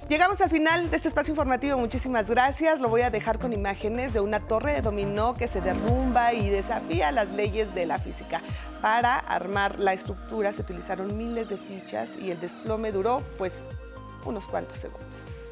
Llegamos 0.09 0.39
al 0.43 0.51
final 0.51 0.91
de 0.91 0.97
este 0.99 1.09
espacio 1.09 1.33
informativo, 1.33 1.79
muchísimas 1.79 2.29
gracias. 2.29 2.79
Lo 2.79 2.91
voy 2.91 3.01
a 3.01 3.11
dejar 3.11 3.39
con 3.39 3.55
imágenes 3.55 4.13
de 4.13 4.21
una 4.21 4.41
torre 4.41 4.75
de 4.75 4.83
dominó 4.83 5.35
que 5.35 5.49
se 5.49 5.63
derrumba 5.63 6.35
y 6.35 6.51
desafía 6.51 7.11
las 7.11 7.31
leyes 7.31 7.75
de 7.75 7.87
la 7.87 7.99
física. 7.99 8.43
Para 8.83 9.19
armar 9.19 9.81
la 9.81 9.95
estructura 9.95 10.53
se 10.53 10.61
utilizaron 10.61 11.17
miles 11.17 11.49
de 11.49 11.57
fichas 11.57 12.19
y 12.19 12.31
el 12.31 12.39
desplome 12.39 12.93
duró 12.93 13.23
pues 13.39 13.65
unos 14.27 14.47
cuantos 14.47 14.77
segundos. 14.77 15.51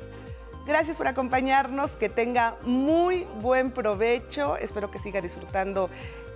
Gracias 0.67 0.99
por 0.99 1.09
acompañarnos, 1.09 1.97
que 1.97 2.11
tenga 2.11 2.57
muy 2.63 3.27
buen 3.41 3.71
provecho, 3.71 4.59
espero 4.59 4.91
que 4.91 4.99
siga 4.99 5.23
disfrutando 5.23 5.89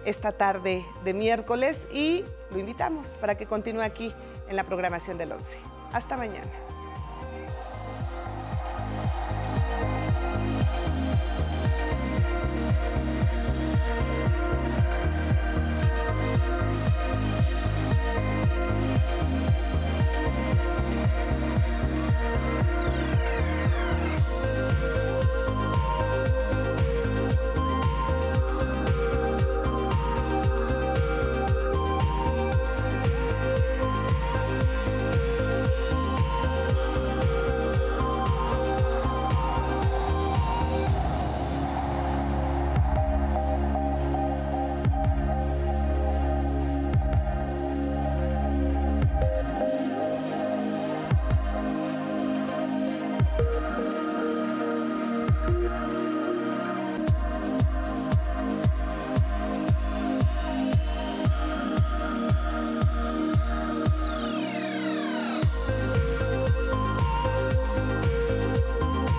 esta 0.07 0.33
tarde 0.33 0.87
de 1.05 1.13
miércoles 1.13 1.87
y 1.93 2.25
lo 2.51 2.59
invitamos 2.59 3.19
para 3.19 3.35
que 3.35 3.45
continúe 3.45 3.83
aquí 3.83 4.15
en 4.49 4.57
la 4.57 4.65
programación 4.65 5.19
del 5.19 5.33
11. 5.33 5.59
Hasta 5.93 6.17
mañana. 6.17 6.66